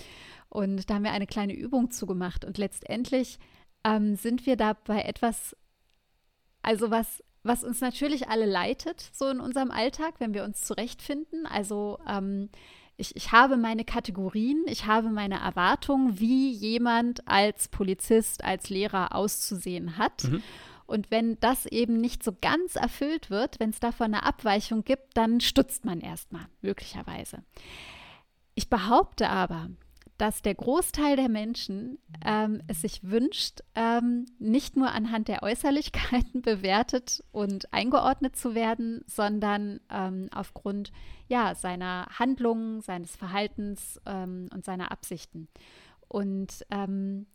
Und 0.51 0.89
da 0.89 0.95
haben 0.95 1.05
wir 1.05 1.13
eine 1.13 1.27
kleine 1.27 1.55
Übung 1.55 1.91
zugemacht 1.91 2.45
und 2.45 2.59
letztendlich 2.59 3.39
ähm, 3.85 4.17
sind 4.17 4.47
wir 4.47 4.57
da 4.57 4.73
bei 4.73 5.03
etwas 5.03 5.57
also 6.63 6.91
was, 6.91 7.23
was 7.43 7.65
uns 7.65 7.81
natürlich 7.81 8.29
alle 8.29 8.47
leitet, 8.47 9.01
so 9.13 9.29
in 9.29 9.41
unserem 9.41 9.71
Alltag, 9.71 10.15
wenn 10.19 10.35
wir 10.35 10.45
uns 10.45 10.63
zurechtfinden. 10.63 11.47
Also 11.47 11.99
ähm, 12.09 12.51
ich, 12.97 13.15
ich 13.17 13.33
habe 13.33 13.57
meine 13.57 13.85
Kategorien, 13.85 14.65
ich 14.67 14.87
habe 14.87 15.09
meine 15.11 15.41
Erwartungen, 15.41 16.19
wie 16.19 16.51
jemand 16.51 17.27
als 17.29 17.69
Polizist, 17.69 18.45
als 18.45 18.71
Lehrer 18.71 19.15
auszusehen 19.15 19.97
hat. 19.97 20.25
Mhm. 20.25 20.43
Und 20.87 21.11
wenn 21.11 21.39
das 21.41 21.67
eben 21.67 22.01
nicht 22.01 22.23
so 22.25 22.33
ganz 22.41 22.75
erfüllt 22.75 23.31
wird, 23.31 23.61
wenn 23.61 23.71
es 23.71 23.79
davon 23.79 24.15
eine 24.15 24.25
Abweichung 24.25 24.85
gibt, 24.85 25.17
dann 25.17 25.41
stutzt 25.41 25.85
man 25.85 26.01
erstmal, 26.01 26.47
möglicherweise. 26.63 27.45
Ich 28.55 28.71
behaupte 28.71 29.29
aber, 29.29 29.69
dass 30.19 30.43
der 30.43 30.57
Großteil 30.57 31.17
der 31.17 31.29
Menschen 31.29 31.99
ähm, 32.25 32.61
es 32.67 32.83
sich 32.83 33.05
wünscht, 33.05 33.61
ähm, 33.77 34.27
nicht 34.39 34.77
nur 34.77 34.91
anhand 34.91 35.29
der 35.29 35.43
Äußerlichkeiten 35.45 36.43
bewertet 36.43 37.25
und 37.31 37.73
eingeordnet 37.73 38.37
zu 38.37 38.55
werden, 38.55 39.03
sondern 39.07 39.81
ähm, 39.91 40.29
aufgrund 40.35 40.93
ja, 41.29 41.55
seiner 41.55 42.07
Handlungen, 42.19 42.81
seines 42.81 43.15
Verhaltens 43.15 44.01
ähm, 44.07 44.49
und 44.53 44.65
seiner 44.65 44.91
Absichten. 44.91 45.49
Und 46.09 46.67
ähm, 46.71 47.27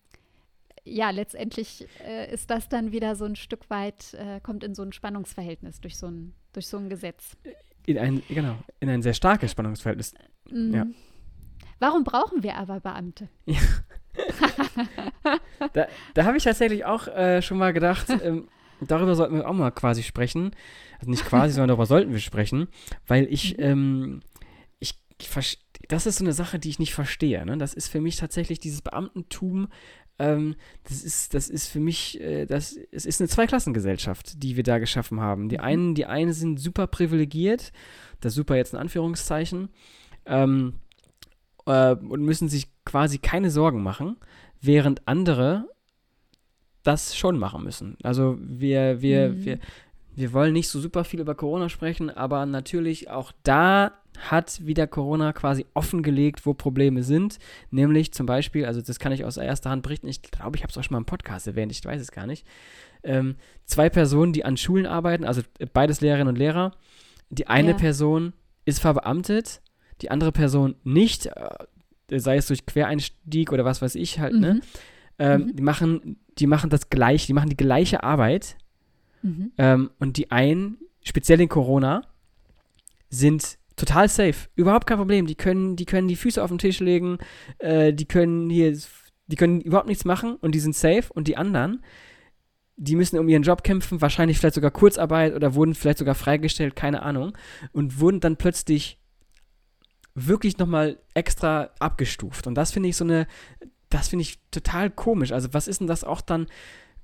ja, 0.83 1.09
letztendlich 1.11 1.87
äh, 2.05 2.33
ist 2.33 2.49
das 2.49 2.67
dann 2.67 2.91
wieder 2.91 3.15
so 3.15 3.23
ein 3.23 3.37
Stück 3.37 3.69
weit, 3.69 4.13
äh, 4.15 4.41
kommt 4.41 4.65
in 4.65 4.75
so 4.75 4.83
ein 4.83 4.91
Spannungsverhältnis 4.91 5.79
durch 5.79 5.97
so 5.97 6.07
ein, 6.07 6.33
durch 6.51 6.67
so 6.67 6.77
ein 6.77 6.89
Gesetz. 6.89 7.37
In 7.85 7.97
ein, 7.97 8.21
genau, 8.27 8.57
in 8.81 8.89
ein 8.89 9.01
sehr 9.01 9.13
starkes 9.13 9.51
Spannungsverhältnis. 9.51 10.13
Mhm. 10.49 10.73
Ja. 10.73 10.85
Warum 11.83 12.05
brauchen 12.05 12.43
wir 12.43 12.55
aber 12.55 12.79
Beamte? 12.79 13.27
Ja. 15.25 15.39
da 15.73 15.87
da 16.13 16.25
habe 16.25 16.37
ich 16.37 16.43
tatsächlich 16.43 16.85
auch 16.85 17.07
äh, 17.07 17.41
schon 17.41 17.57
mal 17.57 17.73
gedacht, 17.73 18.07
ähm, 18.23 18.47
darüber 18.79 19.15
sollten 19.15 19.35
wir 19.35 19.49
auch 19.49 19.53
mal 19.53 19.71
quasi 19.71 20.03
sprechen. 20.03 20.51
Also 20.99 21.09
nicht 21.09 21.25
quasi, 21.25 21.53
sondern 21.53 21.69
darüber 21.69 21.87
sollten 21.87 22.11
wir 22.11 22.19
sprechen, 22.19 22.67
weil 23.07 23.25
ich, 23.25 23.57
mhm. 23.57 23.63
ähm, 23.63 24.19
ich, 24.79 24.93
ich 25.19 25.29
das 25.89 26.05
ist 26.05 26.19
so 26.19 26.23
eine 26.23 26.33
Sache, 26.33 26.59
die 26.59 26.69
ich 26.69 26.77
nicht 26.77 26.93
verstehe. 26.93 27.43
Ne? 27.45 27.57
Das 27.57 27.73
ist 27.73 27.87
für 27.87 27.99
mich 27.99 28.17
tatsächlich 28.17 28.59
dieses 28.59 28.81
Beamtentum. 28.81 29.67
Ähm, 30.19 30.55
das 30.83 31.03
ist, 31.03 31.33
das 31.33 31.49
ist 31.49 31.67
für 31.67 31.79
mich, 31.79 32.21
äh, 32.21 32.45
das, 32.45 32.77
es 32.91 33.05
ist 33.05 33.19
eine 33.19 33.27
Zweiklassengesellschaft, 33.27 34.41
die 34.43 34.55
wir 34.55 34.63
da 34.63 34.77
geschaffen 34.77 35.19
haben. 35.19 35.49
Die 35.49 35.57
mhm. 35.57 35.63
einen, 35.63 35.95
die 35.95 36.05
einen 36.05 36.33
sind 36.33 36.59
super 36.59 36.87
privilegiert, 36.87 37.73
das 38.21 38.35
super 38.35 38.55
jetzt 38.55 38.73
in 38.73 38.79
Anführungszeichen. 38.79 39.69
Ähm, 40.25 40.75
äh, 41.65 41.95
und 41.95 42.21
müssen 42.23 42.49
sich 42.49 42.67
quasi 42.85 43.17
keine 43.17 43.49
Sorgen 43.49 43.83
machen, 43.83 44.17
während 44.61 45.07
andere 45.07 45.67
das 46.83 47.15
schon 47.15 47.37
machen 47.37 47.63
müssen. 47.63 47.97
Also 48.03 48.37
wir, 48.39 49.01
wir, 49.01 49.29
mhm. 49.29 49.45
wir, 49.45 49.59
wir 50.15 50.33
wollen 50.33 50.53
nicht 50.53 50.69
so 50.69 50.79
super 50.79 51.03
viel 51.03 51.21
über 51.21 51.35
Corona 51.35 51.69
sprechen, 51.69 52.09
aber 52.09 52.45
natürlich 52.45 53.09
auch 53.09 53.31
da 53.43 53.93
hat 54.19 54.65
wieder 54.65 54.85
Corona 54.85 55.33
quasi 55.33 55.65
offengelegt, 55.73 56.45
wo 56.45 56.53
Probleme 56.53 57.03
sind. 57.03 57.39
Nämlich 57.71 58.13
zum 58.13 58.25
Beispiel, 58.25 58.65
also 58.65 58.81
das 58.81 58.99
kann 58.99 59.11
ich 59.11 59.25
aus 59.25 59.37
erster 59.37 59.69
Hand 59.69 59.83
berichten, 59.83 60.07
ich 60.07 60.21
glaube, 60.21 60.55
ich 60.55 60.63
habe 60.63 60.71
es 60.71 60.77
auch 60.77 60.83
schon 60.83 60.93
mal 60.93 60.99
im 60.99 61.05
Podcast 61.05 61.47
erwähnt, 61.47 61.71
ich 61.71 61.83
weiß 61.83 62.01
es 62.01 62.11
gar 62.11 62.27
nicht. 62.27 62.45
Ähm, 63.03 63.35
zwei 63.65 63.89
Personen, 63.89 64.33
die 64.33 64.45
an 64.45 64.55
Schulen 64.55 64.85
arbeiten, 64.85 65.25
also 65.25 65.41
beides 65.73 66.01
Lehrerinnen 66.01 66.29
und 66.29 66.37
Lehrer. 66.37 66.73
Die 67.29 67.47
eine 67.47 67.71
ja. 67.71 67.77
Person 67.77 68.33
ist 68.65 68.79
verbeamtet 68.79 69.61
die 70.03 70.11
andere 70.11 70.31
Person 70.31 70.75
nicht, 70.83 71.27
äh, 71.27 72.19
sei 72.19 72.37
es 72.37 72.47
durch 72.47 72.65
Quereinstieg 72.65 73.51
oder 73.51 73.65
was 73.65 73.81
weiß 73.81 73.95
ich 73.95 74.19
halt, 74.19 74.33
ne? 74.33 74.39
mhm. 74.39 74.55
ne? 74.55 74.61
Ähm, 75.19 75.41
mhm. 75.41 75.55
Die 75.55 75.63
machen, 75.63 76.17
die 76.37 76.47
machen 76.47 76.69
das 76.69 76.89
gleiche, 76.89 77.27
die 77.27 77.33
machen 77.33 77.49
die 77.49 77.57
gleiche 77.57 78.03
Arbeit. 78.03 78.57
Mhm. 79.21 79.51
Ähm, 79.57 79.89
und 79.99 80.17
die 80.17 80.31
einen, 80.31 80.77
speziell 81.03 81.39
in 81.41 81.49
Corona, 81.49 82.01
sind 83.09 83.57
total 83.75 84.09
safe. 84.09 84.49
Überhaupt 84.55 84.87
kein 84.87 84.97
Problem. 84.97 85.27
Die 85.27 85.35
können, 85.35 85.75
die 85.75 85.85
können 85.85 86.07
die 86.07 86.15
Füße 86.15 86.43
auf 86.43 86.49
den 86.49 86.57
Tisch 86.57 86.79
legen, 86.79 87.17
äh, 87.59 87.93
die 87.93 88.05
können 88.05 88.49
hier, 88.49 88.77
die 89.27 89.35
können 89.35 89.61
überhaupt 89.61 89.87
nichts 89.87 90.05
machen 90.05 90.35
und 90.35 90.53
die 90.53 90.59
sind 90.59 90.75
safe. 90.75 91.05
Und 91.13 91.27
die 91.27 91.37
anderen, 91.37 91.83
die 92.75 92.95
müssen 92.95 93.19
um 93.19 93.29
ihren 93.29 93.43
Job 93.43 93.63
kämpfen, 93.63 94.01
wahrscheinlich 94.01 94.39
vielleicht 94.39 94.55
sogar 94.55 94.71
Kurzarbeit 94.71 95.33
oder 95.33 95.55
wurden 95.55 95.75
vielleicht 95.75 95.99
sogar 95.99 96.15
freigestellt, 96.15 96.75
keine 96.75 97.03
Ahnung. 97.03 97.37
Und 97.71 97.99
wurden 97.99 98.19
dann 98.19 98.37
plötzlich 98.37 98.99
wirklich 100.15 100.57
nochmal 100.57 100.99
extra 101.13 101.69
abgestuft. 101.79 102.47
Und 102.47 102.55
das 102.55 102.71
finde 102.71 102.89
ich 102.89 102.97
so 102.97 103.03
eine, 103.03 103.27
das 103.89 104.09
finde 104.09 104.23
ich 104.23 104.39
total 104.51 104.89
komisch. 104.89 105.31
Also 105.31 105.53
was 105.53 105.67
ist 105.67 105.79
denn 105.79 105.87
das 105.87 106.03
auch 106.03 106.21
dann, 106.21 106.47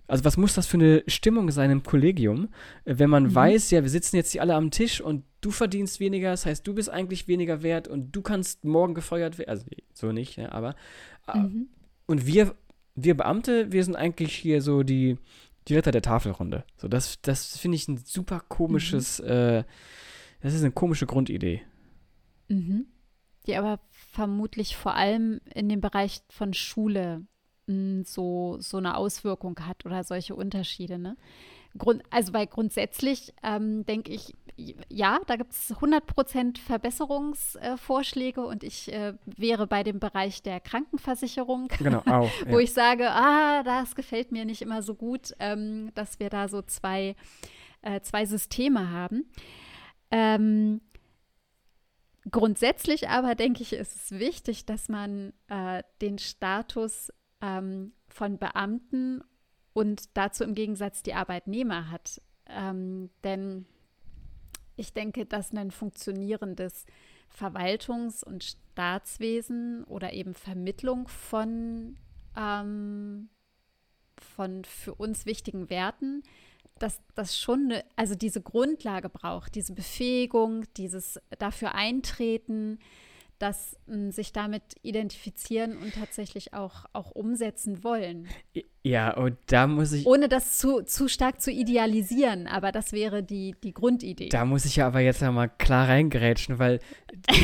also 0.07 0.25
was 0.25 0.37
muss 0.37 0.53
das 0.53 0.67
für 0.67 0.77
eine 0.77 1.03
Stimmung 1.07 1.51
sein 1.51 1.71
im 1.71 1.83
Kollegium, 1.83 2.49
wenn 2.85 3.09
man 3.09 3.23
mhm. 3.23 3.35
weiß, 3.35 3.71
ja, 3.71 3.83
wir 3.83 3.89
sitzen 3.89 4.15
jetzt 4.15 4.31
hier 4.31 4.41
alle 4.41 4.55
am 4.55 4.71
Tisch 4.71 5.01
und 5.01 5.23
du 5.41 5.51
verdienst 5.51 5.99
weniger, 5.99 6.31
das 6.31 6.45
heißt, 6.45 6.65
du 6.65 6.73
bist 6.73 6.89
eigentlich 6.89 7.27
weniger 7.27 7.63
wert 7.63 7.87
und 7.87 8.11
du 8.11 8.21
kannst 8.21 8.65
morgen 8.65 8.93
gefeuert 8.93 9.37
werden, 9.37 9.49
also 9.49 9.65
so 9.93 10.11
nicht, 10.11 10.37
ja, 10.37 10.51
aber 10.51 10.75
äh, 11.27 11.37
mhm. 11.37 11.67
und 12.07 12.25
wir, 12.25 12.55
wir 12.95 13.15
Beamte, 13.15 13.71
wir 13.71 13.83
sind 13.83 13.95
eigentlich 13.95 14.35
hier 14.35 14.61
so 14.61 14.83
die, 14.83 15.17
die 15.67 15.75
Ritter 15.75 15.91
der 15.91 16.01
Tafelrunde. 16.01 16.63
So, 16.77 16.87
das, 16.87 17.21
das 17.21 17.57
finde 17.57 17.75
ich 17.75 17.87
ein 17.87 17.97
super 17.97 18.41
komisches, 18.47 19.19
mhm. 19.19 19.27
äh, 19.27 19.63
das 20.41 20.53
ist 20.53 20.61
eine 20.61 20.71
komische 20.71 21.05
Grundidee. 21.05 21.61
Mhm 22.47 22.87
die 23.47 23.55
aber 23.55 23.79
vermutlich 23.91 24.75
vor 24.75 24.95
allem 24.95 25.41
in 25.53 25.69
dem 25.69 25.81
Bereich 25.81 26.21
von 26.29 26.53
Schule 26.53 27.25
mh, 27.67 27.73
hm, 27.73 28.03
so, 28.05 28.57
so 28.59 28.77
eine 28.77 28.97
Auswirkung 28.97 29.59
hat 29.61 29.85
oder 29.85 30.03
solche 30.03 30.35
Unterschiede. 30.35 30.97
Ne? 30.97 31.17
Grund, 31.77 32.03
also 32.09 32.33
weil 32.33 32.47
grundsätzlich 32.47 33.33
ähm, 33.43 33.85
denke 33.85 34.11
ich, 34.11 34.33
ja, 34.89 35.19
da 35.27 35.35
gibt 35.35 35.53
es 35.53 35.73
100% 35.73 36.57
Verbesserungsvorschläge 36.59 38.41
äh, 38.41 38.43
und 38.43 38.63
ich 38.63 38.91
äh, 38.91 39.13
wäre 39.25 39.67
bei 39.67 39.83
dem 39.83 39.99
Bereich 39.99 40.41
der 40.41 40.59
Krankenversicherung, 40.59 41.69
genau, 41.77 41.99
auch, 42.05 42.31
wo 42.47 42.57
ja. 42.57 42.59
ich 42.59 42.73
sage, 42.73 43.09
ah, 43.09 43.63
das 43.63 43.95
gefällt 43.95 44.31
mir 44.31 44.45
nicht 44.45 44.61
immer 44.61 44.81
so 44.81 44.95
gut, 44.95 45.33
ähm, 45.39 45.91
dass 45.95 46.19
wir 46.19 46.29
da 46.29 46.49
so 46.49 46.61
zwei, 46.61 47.15
äh, 47.81 48.01
zwei 48.01 48.25
Systeme 48.25 48.91
haben. 48.91 49.25
Ähm, 50.11 50.81
Grundsätzlich 52.29 53.09
aber 53.09 53.35
denke 53.35 53.63
ich, 53.63 53.73
ist 53.73 53.95
es 53.95 54.19
wichtig, 54.19 54.65
dass 54.65 54.89
man 54.89 55.33
äh, 55.47 55.83
den 56.01 56.19
Status 56.19 57.11
ähm, 57.41 57.93
von 58.07 58.37
Beamten 58.37 59.23
und 59.73 60.17
dazu 60.17 60.43
im 60.43 60.53
Gegensatz 60.53 61.01
die 61.01 61.13
Arbeitnehmer 61.13 61.89
hat. 61.89 62.21
Ähm, 62.47 63.09
denn 63.23 63.65
ich 64.75 64.93
denke, 64.93 65.25
dass 65.25 65.53
ein 65.53 65.71
funktionierendes 65.71 66.85
Verwaltungs- 67.29 68.23
und 68.23 68.43
Staatswesen 68.43 69.83
oder 69.85 70.13
eben 70.13 70.33
Vermittlung 70.33 71.07
von, 71.07 71.97
ähm, 72.35 73.29
von 74.17 74.65
für 74.65 74.95
uns 74.95 75.25
wichtigen 75.25 75.69
Werten 75.69 76.23
dass 76.79 77.01
das 77.15 77.37
schon, 77.39 77.65
eine, 77.65 77.83
also 77.95 78.15
diese 78.15 78.41
Grundlage 78.41 79.09
braucht, 79.09 79.55
diese 79.55 79.73
Befähigung, 79.73 80.65
dieses 80.75 81.19
dafür 81.37 81.75
eintreten, 81.75 82.79
dass 83.39 83.77
m, 83.87 84.11
sich 84.11 84.33
damit 84.33 84.61
identifizieren 84.81 85.77
und 85.77 85.95
tatsächlich 85.95 86.53
auch, 86.53 86.85
auch 86.93 87.11
umsetzen 87.11 87.83
wollen. 87.83 88.27
Ja, 88.83 89.15
und 89.15 89.37
da 89.47 89.65
muss 89.65 89.93
ich. 89.93 90.05
Ohne 90.05 90.29
das 90.29 90.57
zu, 90.57 90.81
zu 90.83 91.07
stark 91.07 91.41
zu 91.41 91.51
idealisieren, 91.51 92.47
aber 92.47 92.71
das 92.71 92.91
wäre 92.91 93.23
die, 93.23 93.55
die 93.63 93.73
Grundidee. 93.73 94.29
Da 94.29 94.45
muss 94.45 94.65
ich 94.65 94.77
ja 94.77 94.87
aber 94.87 94.99
jetzt 94.99 95.23
einmal 95.23 95.49
klar 95.49 95.87
reingerätschen, 95.87 96.59
weil 96.59 96.79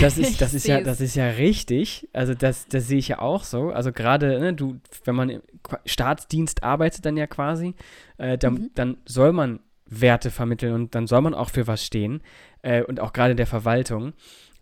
das 0.02 0.18
ist, 0.18 0.42
das 0.42 0.54
ist 0.54 0.68
ja, 0.68 0.82
das 0.82 1.02
ist 1.02 1.16
ja 1.16 1.28
richtig. 1.28 2.10
Also 2.14 2.34
das, 2.34 2.68
das 2.68 2.88
sehe 2.88 3.00
ich 3.00 3.08
ja 3.08 3.20
auch 3.20 3.44
so. 3.44 3.70
Also 3.70 3.92
gerade, 3.92 4.40
ne, 4.40 4.54
du, 4.54 4.80
wenn 5.06 5.16
man 5.16 5.30
im 5.30 5.42
Staatsdienst 5.86 6.64
arbeitet 6.64 7.06
dann 7.06 7.18
ja 7.18 7.28
quasi, 7.28 7.74
äh, 8.18 8.38
dann, 8.38 8.54
mhm. 8.54 8.72
dann 8.76 8.98
soll 9.06 9.32
man 9.32 9.62
Werte 9.88 10.32
vermitteln 10.32 10.74
und 10.74 10.96
dann 10.96 11.08
soll 11.08 11.22
man 11.22 11.34
auch 11.34 11.50
für 11.50 11.68
was 11.68 11.86
stehen. 11.86 12.22
Äh, 12.62 12.84
und 12.84 13.00
auch 13.00 13.14
gerade 13.14 13.32
in 13.32 13.38
der 13.38 13.48
Verwaltung. 13.48 14.14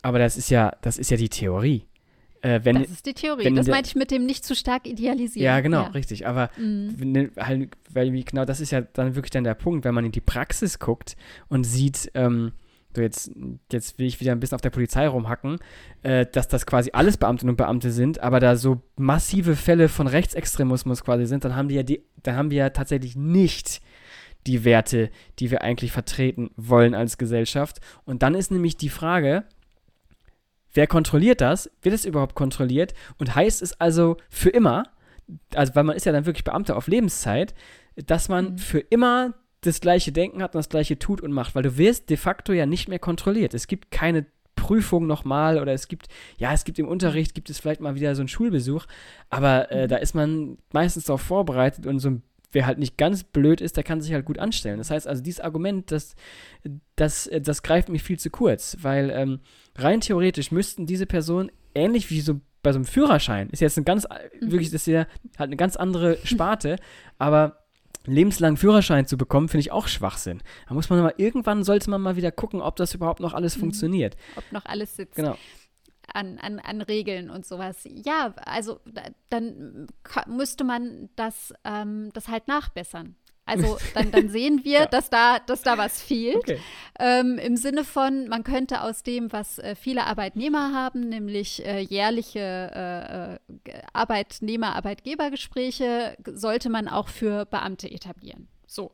Aber 0.04 0.18
das 0.18 0.36
ist 0.36 0.50
ja, 0.50 0.76
das 0.82 0.98
ist 0.98 1.10
ja 1.10 1.16
die 1.16 1.30
Theorie. 1.30 1.86
Äh, 2.42 2.60
wenn, 2.62 2.82
das 2.82 2.90
ist 2.90 3.06
die 3.06 3.14
Theorie. 3.14 3.50
Das 3.54 3.68
meinte 3.68 3.88
ich 3.88 3.94
mit 3.94 4.10
dem 4.10 4.26
nicht 4.26 4.44
zu 4.44 4.54
stark 4.54 4.86
idealisieren. 4.86 5.46
Ja, 5.46 5.60
genau, 5.60 5.84
ja. 5.84 5.88
richtig. 5.88 6.26
Aber 6.26 6.50
mhm. 6.58 6.94
wenn, 6.98 7.30
halt, 7.38 7.70
weil 7.90 8.10
genau 8.22 8.44
das 8.44 8.60
ist 8.60 8.70
ja 8.70 8.82
dann 8.82 9.14
wirklich 9.14 9.30
dann 9.30 9.44
der 9.44 9.54
Punkt, 9.54 9.86
wenn 9.86 9.94
man 9.94 10.04
in 10.04 10.12
die 10.12 10.20
Praxis 10.20 10.78
guckt 10.78 11.16
und 11.48 11.64
sieht, 11.64 12.10
ähm, 12.12 12.52
so 12.94 13.00
jetzt, 13.00 13.32
jetzt 13.72 13.98
will 13.98 14.06
ich 14.06 14.20
wieder 14.20 14.32
ein 14.32 14.40
bisschen 14.40 14.56
auf 14.56 14.60
der 14.60 14.68
Polizei 14.68 15.08
rumhacken, 15.08 15.56
äh, 16.02 16.26
dass 16.30 16.48
das 16.48 16.66
quasi 16.66 16.90
alles 16.92 17.16
Beamtinnen 17.16 17.52
und 17.52 17.56
Beamte 17.56 17.90
sind, 17.90 18.20
aber 18.20 18.40
da 18.40 18.56
so 18.56 18.82
massive 18.96 19.56
Fälle 19.56 19.88
von 19.88 20.06
Rechtsextremismus 20.06 21.02
quasi 21.02 21.24
sind, 21.24 21.46
dann 21.46 21.56
haben 21.56 21.68
die 21.68 21.76
ja 21.76 21.82
die, 21.82 22.02
dann 22.22 22.36
haben 22.36 22.50
wir 22.50 22.58
ja 22.58 22.70
tatsächlich 22.70 23.16
nicht 23.16 23.80
die 24.46 24.64
Werte, 24.64 25.10
die 25.38 25.50
wir 25.50 25.62
eigentlich 25.62 25.92
vertreten 25.92 26.50
wollen 26.56 26.94
als 26.94 27.16
Gesellschaft. 27.16 27.80
Und 28.04 28.22
dann 28.22 28.34
ist 28.34 28.50
nämlich 28.50 28.76
die 28.76 28.90
Frage, 28.90 29.44
wer 30.74 30.86
kontrolliert 30.86 31.40
das? 31.40 31.70
Wird 31.82 31.94
es 31.94 32.04
überhaupt 32.04 32.34
kontrolliert? 32.34 32.94
Und 33.18 33.34
heißt 33.34 33.62
es 33.62 33.80
also 33.80 34.16
für 34.28 34.50
immer, 34.50 34.84
also 35.54 35.74
weil 35.74 35.84
man 35.84 35.96
ist 35.96 36.06
ja 36.06 36.12
dann 36.12 36.26
wirklich 36.26 36.44
Beamter 36.44 36.76
auf 36.76 36.86
Lebenszeit, 36.86 37.54
dass 37.96 38.28
man 38.28 38.52
mhm. 38.52 38.58
für 38.58 38.80
immer 38.80 39.34
das 39.60 39.80
gleiche 39.80 40.12
Denken 40.12 40.42
hat 40.42 40.54
und 40.54 40.58
das 40.58 40.68
gleiche 40.68 40.98
tut 40.98 41.20
und 41.20 41.32
macht, 41.32 41.54
weil 41.54 41.62
du 41.62 41.78
wirst 41.78 42.10
de 42.10 42.16
facto 42.16 42.52
ja 42.52 42.66
nicht 42.66 42.88
mehr 42.88 42.98
kontrolliert. 42.98 43.54
Es 43.54 43.66
gibt 43.66 43.90
keine 43.90 44.26
Prüfung 44.56 45.06
nochmal 45.06 45.58
oder 45.58 45.72
es 45.72 45.88
gibt, 45.88 46.08
ja, 46.36 46.52
es 46.52 46.64
gibt 46.64 46.78
im 46.78 46.88
Unterricht, 46.88 47.34
gibt 47.34 47.50
es 47.50 47.60
vielleicht 47.60 47.80
mal 47.80 47.94
wieder 47.94 48.14
so 48.14 48.22
einen 48.22 48.28
Schulbesuch, 48.28 48.86
aber 49.30 49.70
äh, 49.70 49.84
mhm. 49.84 49.88
da 49.88 49.96
ist 49.96 50.14
man 50.14 50.58
meistens 50.72 51.04
darauf 51.04 51.22
vorbereitet 51.22 51.86
und 51.86 51.98
so 51.98 52.10
ein 52.10 52.22
wer 52.54 52.66
halt 52.66 52.78
nicht 52.78 52.96
ganz 52.96 53.24
blöd 53.24 53.60
ist, 53.60 53.76
der 53.76 53.84
kann 53.84 54.00
sich 54.00 54.12
halt 54.12 54.24
gut 54.24 54.38
anstellen. 54.38 54.78
Das 54.78 54.90
heißt 54.90 55.06
also, 55.06 55.22
dieses 55.22 55.40
Argument, 55.40 55.90
das, 55.90 56.14
das, 56.96 57.30
das 57.40 57.62
greift 57.62 57.88
mich 57.88 58.02
viel 58.02 58.18
zu 58.18 58.30
kurz, 58.30 58.76
weil 58.80 59.10
ähm, 59.10 59.40
rein 59.76 60.00
theoretisch 60.00 60.50
müssten 60.50 60.86
diese 60.86 61.06
Personen, 61.06 61.50
ähnlich 61.74 62.10
wie 62.10 62.20
so 62.20 62.40
bei 62.62 62.72
so 62.72 62.78
einem 62.78 62.86
Führerschein, 62.86 63.50
ist 63.50 63.60
jetzt 63.60 63.76
ein 63.76 63.84
ganz, 63.84 64.06
mhm. 64.40 64.52
wirklich, 64.52 64.70
das 64.70 64.82
ist 64.82 64.86
ja 64.86 65.06
halt 65.38 65.48
eine 65.48 65.56
ganz 65.56 65.76
andere 65.76 66.18
Sparte, 66.24 66.76
aber 67.18 67.58
lebenslang 68.06 68.56
Führerschein 68.56 69.06
zu 69.06 69.16
bekommen, 69.16 69.48
finde 69.48 69.62
ich 69.62 69.72
auch 69.72 69.88
Schwachsinn. 69.88 70.42
Da 70.68 70.74
muss 70.74 70.90
man 70.90 71.02
mal, 71.02 71.14
irgendwann 71.16 71.64
sollte 71.64 71.90
man 71.90 72.00
mal 72.00 72.16
wieder 72.16 72.32
gucken, 72.32 72.60
ob 72.60 72.76
das 72.76 72.94
überhaupt 72.94 73.20
noch 73.20 73.34
alles 73.34 73.56
mhm. 73.56 73.60
funktioniert. 73.60 74.16
Ob 74.36 74.50
noch 74.52 74.64
alles 74.64 74.96
sitzt. 74.96 75.16
Genau 75.16 75.36
an, 76.12 76.38
an, 76.38 76.60
an 76.60 76.82
Regeln 76.82 77.30
und 77.30 77.46
sowas. 77.46 77.78
Ja, 77.84 78.34
also 78.44 78.80
dann 79.30 79.86
müsste 80.26 80.64
man 80.64 81.08
das, 81.16 81.54
ähm, 81.64 82.10
das 82.12 82.28
halt 82.28 82.48
nachbessern. 82.48 83.16
Also 83.46 83.78
dann, 83.94 84.10
dann 84.10 84.28
sehen 84.28 84.64
wir, 84.64 84.80
ja. 84.80 84.86
dass, 84.86 85.08
da, 85.10 85.38
dass 85.38 85.62
da 85.62 85.78
was 85.78 86.02
fehlt. 86.02 86.36
Okay. 86.36 86.58
Ähm, 86.98 87.38
Im 87.38 87.56
Sinne 87.56 87.84
von, 87.84 88.26
man 88.28 88.42
könnte 88.44 88.82
aus 88.82 89.02
dem, 89.02 89.32
was 89.32 89.58
äh, 89.58 89.74
viele 89.74 90.04
Arbeitnehmer 90.04 90.72
haben, 90.72 91.08
nämlich 91.08 91.66
äh, 91.66 91.80
jährliche 91.80 92.40
äh, 92.40 93.34
äh 93.34 93.38
Arbeitnehmer-Arbeitgebergespräche, 93.92 96.16
sollte 96.26 96.70
man 96.70 96.86
auch 96.88 97.08
für 97.08 97.44
Beamte 97.46 97.90
etablieren. 97.90 98.46
So. 98.66 98.92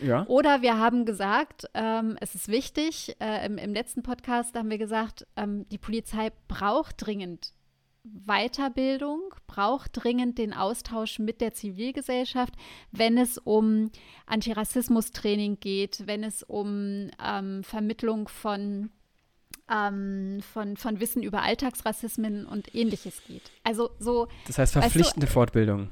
Ja. 0.00 0.24
Oder 0.26 0.62
wir 0.62 0.78
haben 0.78 1.04
gesagt, 1.04 1.66
ähm, 1.74 2.16
es 2.20 2.34
ist 2.34 2.48
wichtig, 2.48 3.16
äh, 3.20 3.46
im, 3.46 3.58
im, 3.58 3.74
letzten 3.74 4.02
Podcast 4.02 4.54
haben 4.56 4.70
wir 4.70 4.78
gesagt, 4.78 5.26
ähm, 5.36 5.68
die 5.70 5.78
Polizei 5.78 6.30
braucht 6.48 6.96
dringend 6.98 7.52
Weiterbildung, 8.02 9.20
braucht 9.46 9.90
dringend 9.92 10.38
den 10.38 10.54
Austausch 10.54 11.18
mit 11.18 11.40
der 11.40 11.52
Zivilgesellschaft, 11.52 12.54
wenn 12.92 13.18
es 13.18 13.36
um 13.36 13.90
Antirassismus-Training 14.26 15.60
geht, 15.60 16.06
wenn 16.06 16.24
es 16.24 16.42
um 16.42 17.10
ähm, 17.22 17.62
Vermittlung 17.62 18.28
von 18.28 18.90
ähm, 19.70 20.40
von, 20.52 20.76
von 20.76 20.98
Wissen 20.98 21.22
über 21.22 21.42
Alltagsrassismen 21.42 22.46
und 22.46 22.74
ähnliches 22.74 23.22
geht. 23.26 23.52
Also 23.62 23.90
so. 23.98 24.26
Das 24.46 24.58
heißt 24.58 24.72
verpflichtende 24.72 25.26
weißt 25.26 25.30
du, 25.30 25.32
Fortbildung. 25.32 25.90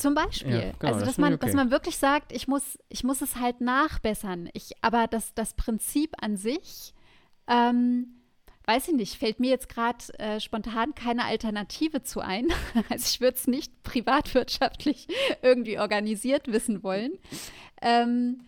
Zum 0.00 0.14
Beispiel. 0.14 0.54
Ja, 0.54 0.72
genau, 0.78 0.94
also, 0.94 1.04
dass 1.04 1.18
man, 1.18 1.34
okay. 1.34 1.44
dass 1.44 1.54
man 1.54 1.70
wirklich 1.70 1.98
sagt, 1.98 2.32
ich 2.32 2.48
muss, 2.48 2.78
ich 2.88 3.04
muss 3.04 3.20
es 3.20 3.36
halt 3.36 3.60
nachbessern. 3.60 4.48
Ich, 4.54 4.72
aber 4.80 5.06
das, 5.06 5.34
das 5.34 5.52
Prinzip 5.52 6.14
an 6.22 6.38
sich, 6.38 6.94
ähm, 7.46 8.06
weiß 8.64 8.88
ich 8.88 8.94
nicht, 8.94 9.16
fällt 9.16 9.40
mir 9.40 9.50
jetzt 9.50 9.68
gerade 9.68 9.98
äh, 10.18 10.40
spontan 10.40 10.94
keine 10.94 11.26
Alternative 11.26 12.02
zu 12.02 12.20
ein. 12.20 12.48
also 12.88 13.04
ich 13.06 13.20
würde 13.20 13.36
es 13.36 13.46
nicht 13.46 13.82
privatwirtschaftlich 13.82 15.06
irgendwie 15.42 15.78
organisiert 15.78 16.48
wissen 16.48 16.82
wollen. 16.82 17.18
Ähm, 17.82 18.46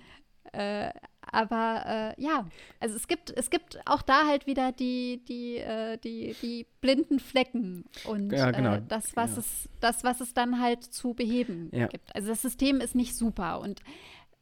äh, 0.52 0.90
aber 1.32 2.14
äh, 2.18 2.22
ja, 2.22 2.46
also 2.78 2.94
es 2.94 3.08
gibt, 3.08 3.30
es 3.30 3.50
gibt 3.50 3.80
auch 3.86 4.02
da 4.02 4.26
halt 4.26 4.46
wieder 4.46 4.70
die, 4.70 5.22
die, 5.26 5.56
äh, 5.56 5.96
die, 5.96 6.36
die 6.42 6.66
blinden 6.80 7.18
Flecken 7.18 7.84
und 8.04 8.30
ja, 8.32 8.50
genau. 8.50 8.74
äh, 8.74 8.82
das, 8.86 9.16
was 9.16 9.32
ja. 9.32 9.38
es, 9.38 9.68
das, 9.80 10.04
was 10.04 10.20
es 10.20 10.34
dann 10.34 10.60
halt 10.60 10.84
zu 10.84 11.14
beheben 11.14 11.70
ja. 11.72 11.86
gibt. 11.86 12.14
Also 12.14 12.28
das 12.28 12.42
System 12.42 12.80
ist 12.80 12.94
nicht 12.94 13.16
super. 13.16 13.60
Und 13.60 13.80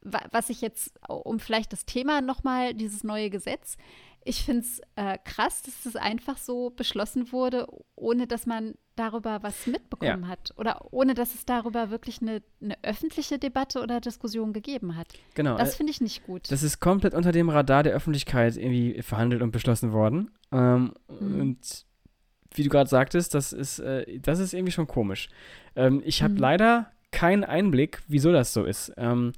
was 0.01 0.49
ich 0.49 0.61
jetzt, 0.61 0.93
um 1.07 1.39
vielleicht 1.39 1.71
das 1.73 1.85
Thema 1.85 2.21
nochmal, 2.21 2.73
dieses 2.73 3.03
neue 3.03 3.29
Gesetz, 3.29 3.77
ich 4.23 4.43
finde 4.43 4.61
es 4.61 4.81
äh, 4.95 5.17
krass, 5.23 5.63
dass 5.63 5.85
es 5.85 5.95
einfach 5.95 6.37
so 6.37 6.69
beschlossen 6.69 7.31
wurde, 7.31 7.67
ohne 7.95 8.27
dass 8.27 8.45
man 8.45 8.75
darüber 8.95 9.41
was 9.41 9.65
mitbekommen 9.67 10.23
ja. 10.23 10.27
hat 10.27 10.53
oder 10.57 10.93
ohne 10.93 11.13
dass 11.13 11.33
es 11.33 11.45
darüber 11.45 11.89
wirklich 11.89 12.21
eine, 12.21 12.41
eine, 12.61 12.75
öffentliche 12.83 13.39
Debatte 13.39 13.81
oder 13.81 13.99
Diskussion 13.99 14.53
gegeben 14.53 14.95
hat. 14.95 15.07
Genau. 15.33 15.57
Das 15.57 15.73
äh, 15.73 15.77
finde 15.77 15.91
ich 15.91 16.01
nicht 16.01 16.25
gut. 16.25 16.51
Das 16.51 16.61
ist 16.61 16.79
komplett 16.79 17.13
unter 17.13 17.31
dem 17.31 17.49
Radar 17.49 17.83
der 17.83 17.93
Öffentlichkeit 17.93 18.57
irgendwie 18.57 19.01
verhandelt 19.01 19.41
und 19.41 19.51
beschlossen 19.51 19.91
worden. 19.91 20.31
Ähm, 20.51 20.93
mhm. 21.07 21.41
Und 21.41 21.85
wie 22.53 22.63
du 22.63 22.69
gerade 22.69 22.89
sagtest, 22.89 23.33
das 23.33 23.53
ist, 23.53 23.79
äh, 23.79 24.19
das 24.19 24.39
ist 24.39 24.53
irgendwie 24.53 24.73
schon 24.73 24.87
komisch. 24.87 25.29
Ähm, 25.75 26.01
ich 26.05 26.21
habe 26.21 26.33
mhm. 26.33 26.39
leider 26.39 26.91
keinen 27.11 27.43
Einblick, 27.43 28.01
wieso 28.07 28.31
das 28.31 28.53
so 28.53 28.63
ist. 28.63 28.93
Ähm, 28.97 29.33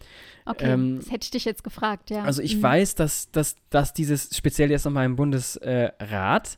okay, 0.45 0.71
ähm, 0.71 0.97
das 0.99 1.11
hätte 1.11 1.25
ich 1.25 1.31
dich 1.31 1.45
jetzt 1.45 1.63
gefragt, 1.63 2.09
ja. 2.09 2.23
Also 2.23 2.41
ich 2.41 2.57
mhm. 2.57 2.63
weiß, 2.63 2.95
dass, 2.95 3.31
dass, 3.31 3.55
dass 3.69 3.93
dieses, 3.93 4.35
speziell 4.35 4.71
jetzt 4.71 4.85
nochmal 4.85 5.05
im 5.05 5.15
Bundesrat, 5.15 6.57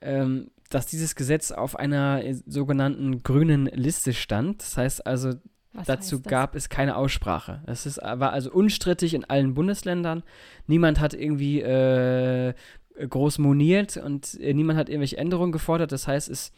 ähm, 0.00 0.50
dass 0.70 0.86
dieses 0.86 1.14
Gesetz 1.14 1.50
auf 1.50 1.76
einer 1.76 2.24
äh, 2.24 2.34
sogenannten 2.46 3.22
grünen 3.22 3.66
Liste 3.66 4.12
stand. 4.12 4.60
Das 4.60 4.76
heißt 4.76 5.06
also, 5.06 5.34
Was 5.72 5.86
dazu 5.86 6.20
gab 6.20 6.54
es 6.54 6.68
keine 6.68 6.96
Aussprache. 6.96 7.62
Es 7.66 7.86
ist, 7.86 7.98
war 7.98 8.32
also 8.32 8.52
unstrittig 8.52 9.14
in 9.14 9.24
allen 9.24 9.54
Bundesländern. 9.54 10.22
Niemand 10.66 11.00
hat 11.00 11.14
irgendwie 11.14 11.60
äh, 11.60 12.54
groß 12.96 13.38
moniert 13.38 13.96
und 13.96 14.38
äh, 14.40 14.52
niemand 14.54 14.78
hat 14.78 14.88
irgendwelche 14.88 15.16
Änderungen 15.16 15.52
gefordert. 15.52 15.92
Das 15.92 16.06
heißt, 16.06 16.28
es 16.28 16.52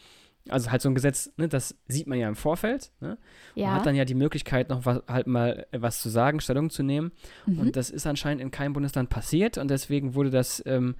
also 0.48 0.70
halt 0.70 0.82
so 0.82 0.88
ein 0.88 0.94
Gesetz, 0.94 1.32
ne, 1.36 1.48
das 1.48 1.76
sieht 1.88 2.06
man 2.06 2.18
ja 2.18 2.28
im 2.28 2.36
Vorfeld. 2.36 2.92
Ne? 3.00 3.18
Ja. 3.54 3.68
Man 3.68 3.76
hat 3.76 3.86
dann 3.86 3.94
ja 3.94 4.04
die 4.04 4.14
Möglichkeit, 4.14 4.68
noch 4.68 4.84
was, 4.84 5.02
halt 5.08 5.26
mal 5.26 5.66
was 5.72 6.00
zu 6.00 6.08
sagen, 6.08 6.40
Stellung 6.40 6.70
zu 6.70 6.82
nehmen. 6.82 7.12
Mhm. 7.46 7.58
Und 7.58 7.76
das 7.76 7.90
ist 7.90 8.06
anscheinend 8.06 8.42
in 8.42 8.50
keinem 8.50 8.72
Bundesland 8.72 9.10
passiert 9.10 9.58
und 9.58 9.68
deswegen 9.68 10.14
wurde 10.14 10.30
das 10.30 10.62
ähm, 10.66 10.94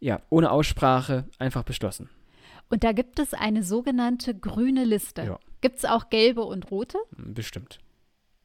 ja 0.00 0.20
ohne 0.30 0.50
Aussprache 0.50 1.24
einfach 1.38 1.62
beschlossen. 1.62 2.08
Und 2.70 2.84
da 2.84 2.92
gibt 2.92 3.18
es 3.18 3.34
eine 3.34 3.62
sogenannte 3.62 4.34
grüne 4.34 4.84
Liste. 4.84 5.22
Ja. 5.22 5.38
Gibt 5.60 5.78
es 5.78 5.84
auch 5.84 6.10
gelbe 6.10 6.42
und 6.42 6.70
rote? 6.70 6.98
Hm, 7.16 7.34
bestimmt. 7.34 7.78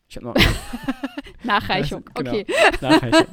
Ich 0.07 0.17
habe 0.17 0.27
noch. 0.27 0.35
Nachreichung, 1.43 2.03
genau. 2.15 2.31
okay. 2.31 2.45
Nachreichung. 2.81 3.27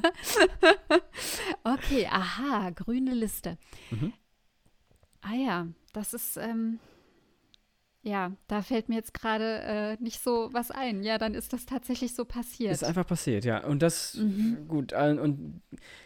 okay, 1.64 2.06
aha, 2.06 2.70
grüne 2.70 3.14
Liste. 3.14 3.58
Mhm. 3.90 4.12
Ah 5.22 5.34
ja, 5.34 5.66
das 5.92 6.14
ist, 6.14 6.36
ähm, 6.36 6.78
ja, 8.06 8.30
da 8.46 8.62
fällt 8.62 8.88
mir 8.88 8.94
jetzt 8.94 9.14
gerade 9.14 9.62
äh, 9.62 9.96
nicht 10.00 10.22
so 10.22 10.48
was 10.52 10.70
ein. 10.70 11.02
Ja, 11.02 11.18
dann 11.18 11.34
ist 11.34 11.52
das 11.52 11.66
tatsächlich 11.66 12.14
so 12.14 12.24
passiert. 12.24 12.72
Ist 12.72 12.84
einfach 12.84 13.06
passiert, 13.06 13.44
ja. 13.44 13.64
Und 13.64 13.82
das, 13.82 14.14
mhm. 14.14 14.68
gut, 14.68 14.92
äh, 14.92 15.16
und 15.20 15.60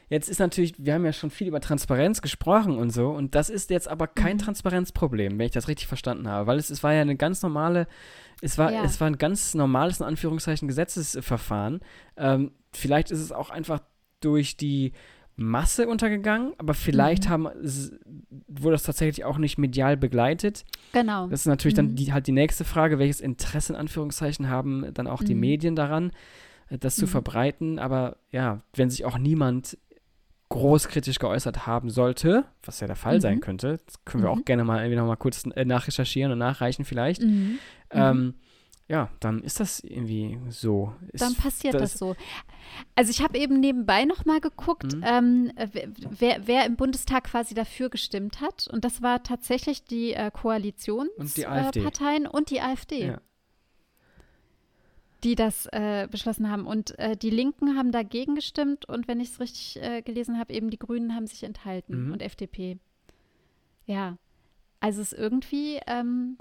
jetzt 0.08 0.30
ist 0.30 0.38
natürlich, 0.38 0.72
wir 0.78 0.94
haben 0.94 1.04
ja 1.04 1.12
schon 1.12 1.30
viel 1.30 1.48
über 1.48 1.60
Transparenz 1.60 2.22
gesprochen 2.22 2.78
und 2.78 2.88
so, 2.88 3.10
und 3.10 3.34
das 3.34 3.50
ist 3.50 3.68
jetzt 3.68 3.86
aber 3.86 4.06
kein 4.06 4.36
mhm. 4.36 4.40
Transparenzproblem, 4.40 5.38
wenn 5.38 5.44
ich 5.44 5.52
das 5.52 5.68
richtig 5.68 5.88
verstanden 5.88 6.26
habe, 6.26 6.46
weil 6.46 6.58
es, 6.58 6.70
es 6.70 6.82
war 6.82 6.94
ja 6.94 7.02
eine 7.02 7.16
ganz 7.16 7.42
normale, 7.42 7.86
es 8.40 8.56
war, 8.56 8.72
ja. 8.72 8.82
es 8.82 8.98
war 8.98 9.06
ein 9.06 9.18
ganz 9.18 9.52
normales, 9.52 10.00
in 10.00 10.06
Anführungszeichen, 10.06 10.68
Gesetzesverfahren. 10.68 11.80
Ähm, 12.16 12.52
vielleicht 12.72 13.10
ist 13.10 13.20
es 13.20 13.30
auch 13.30 13.50
einfach 13.50 13.80
durch 14.20 14.56
die 14.56 14.92
Masse 15.40 15.88
untergegangen, 15.88 16.52
aber 16.58 16.74
vielleicht 16.74 17.24
mhm. 17.24 17.30
haben, 17.30 17.48
wurde 18.46 18.72
das 18.72 18.82
tatsächlich 18.82 19.24
auch 19.24 19.38
nicht 19.38 19.58
medial 19.58 19.96
begleitet. 19.96 20.64
Genau. 20.92 21.26
Das 21.28 21.40
ist 21.40 21.46
natürlich 21.46 21.74
mhm. 21.74 21.88
dann 21.88 21.94
die, 21.96 22.12
halt 22.12 22.26
die 22.26 22.32
nächste 22.32 22.64
Frage, 22.64 22.98
welches 22.98 23.20
Interesse 23.20 23.72
in 23.72 23.78
Anführungszeichen 23.78 24.48
haben 24.48 24.92
dann 24.94 25.06
auch 25.06 25.22
die 25.22 25.34
mhm. 25.34 25.40
Medien 25.40 25.76
daran, 25.76 26.12
äh, 26.68 26.78
das 26.78 26.96
zu 26.96 27.06
mhm. 27.06 27.10
verbreiten. 27.10 27.78
Aber 27.78 28.18
ja, 28.30 28.62
wenn 28.74 28.90
sich 28.90 29.04
auch 29.04 29.18
niemand 29.18 29.78
großkritisch 30.50 31.18
geäußert 31.18 31.66
haben 31.66 31.90
sollte, 31.90 32.44
was 32.62 32.80
ja 32.80 32.86
der 32.86 32.96
Fall 32.96 33.20
sein 33.20 33.36
mhm. 33.36 33.40
könnte, 33.40 33.78
das 33.86 34.04
können 34.04 34.22
wir 34.22 34.30
auch 34.30 34.36
mhm. 34.36 34.44
gerne 34.44 34.64
mal 34.64 34.78
irgendwie 34.80 34.96
noch 34.96 35.06
mal 35.06 35.16
kurz 35.16 35.44
äh, 35.54 35.64
nachrecherchieren 35.64 36.32
und 36.32 36.38
nachreichen 36.38 36.84
vielleicht, 36.84 37.22
ähm, 37.92 38.34
ja, 38.90 39.08
dann 39.20 39.40
ist 39.44 39.60
das 39.60 39.78
irgendwie 39.84 40.36
so. 40.48 40.92
Ist, 41.12 41.22
dann 41.22 41.36
passiert 41.36 41.74
das, 41.74 41.92
das, 41.92 41.98
so. 42.00 42.16
Also 42.96 43.12
ich 43.12 43.22
habe 43.22 43.38
eben 43.38 43.60
nebenbei 43.60 44.04
noch 44.04 44.24
mal 44.24 44.40
geguckt, 44.40 44.96
mhm. 44.96 45.04
ähm, 45.06 45.52
wer, 46.18 46.48
wer, 46.48 46.66
im 46.66 46.74
Bundestag 46.74 47.24
quasi 47.24 47.54
dafür 47.54 47.88
gestimmt 47.88 48.40
hat. 48.40 48.66
Und 48.66 48.84
das 48.84 49.00
war 49.00 49.22
tatsächlich 49.22 49.84
die 49.84 50.14
äh, 50.14 50.32
Koalitionsparteien 50.32 52.26
und, 52.26 52.34
äh, 52.34 52.36
und 52.36 52.50
die 52.50 52.60
AfD. 52.60 53.06
Ja. 53.06 53.20
Die 55.22 55.36
das 55.36 55.66
äh, 55.66 56.08
beschlossen 56.10 56.50
haben. 56.50 56.66
Und 56.66 56.98
äh, 56.98 57.16
die 57.16 57.30
Linken 57.30 57.76
haben 57.76 57.92
dagegen 57.92 58.34
gestimmt 58.34 58.86
und 58.86 59.06
wenn 59.06 59.20
ich 59.20 59.28
es 59.28 59.38
richtig 59.38 59.80
äh, 59.80 60.02
gelesen 60.02 60.36
habe, 60.36 60.52
eben 60.52 60.68
die 60.68 60.80
Grünen 60.80 61.14
haben 61.14 61.28
sich 61.28 61.44
enthalten 61.44 62.06
mhm. 62.06 62.12
und 62.12 62.22
FDP. 62.22 62.80
Ja. 63.86 64.16
Also 64.80 65.00
es 65.00 65.12
ist 65.12 65.18
irgendwie, 65.20 65.78
ähm, 65.86 66.36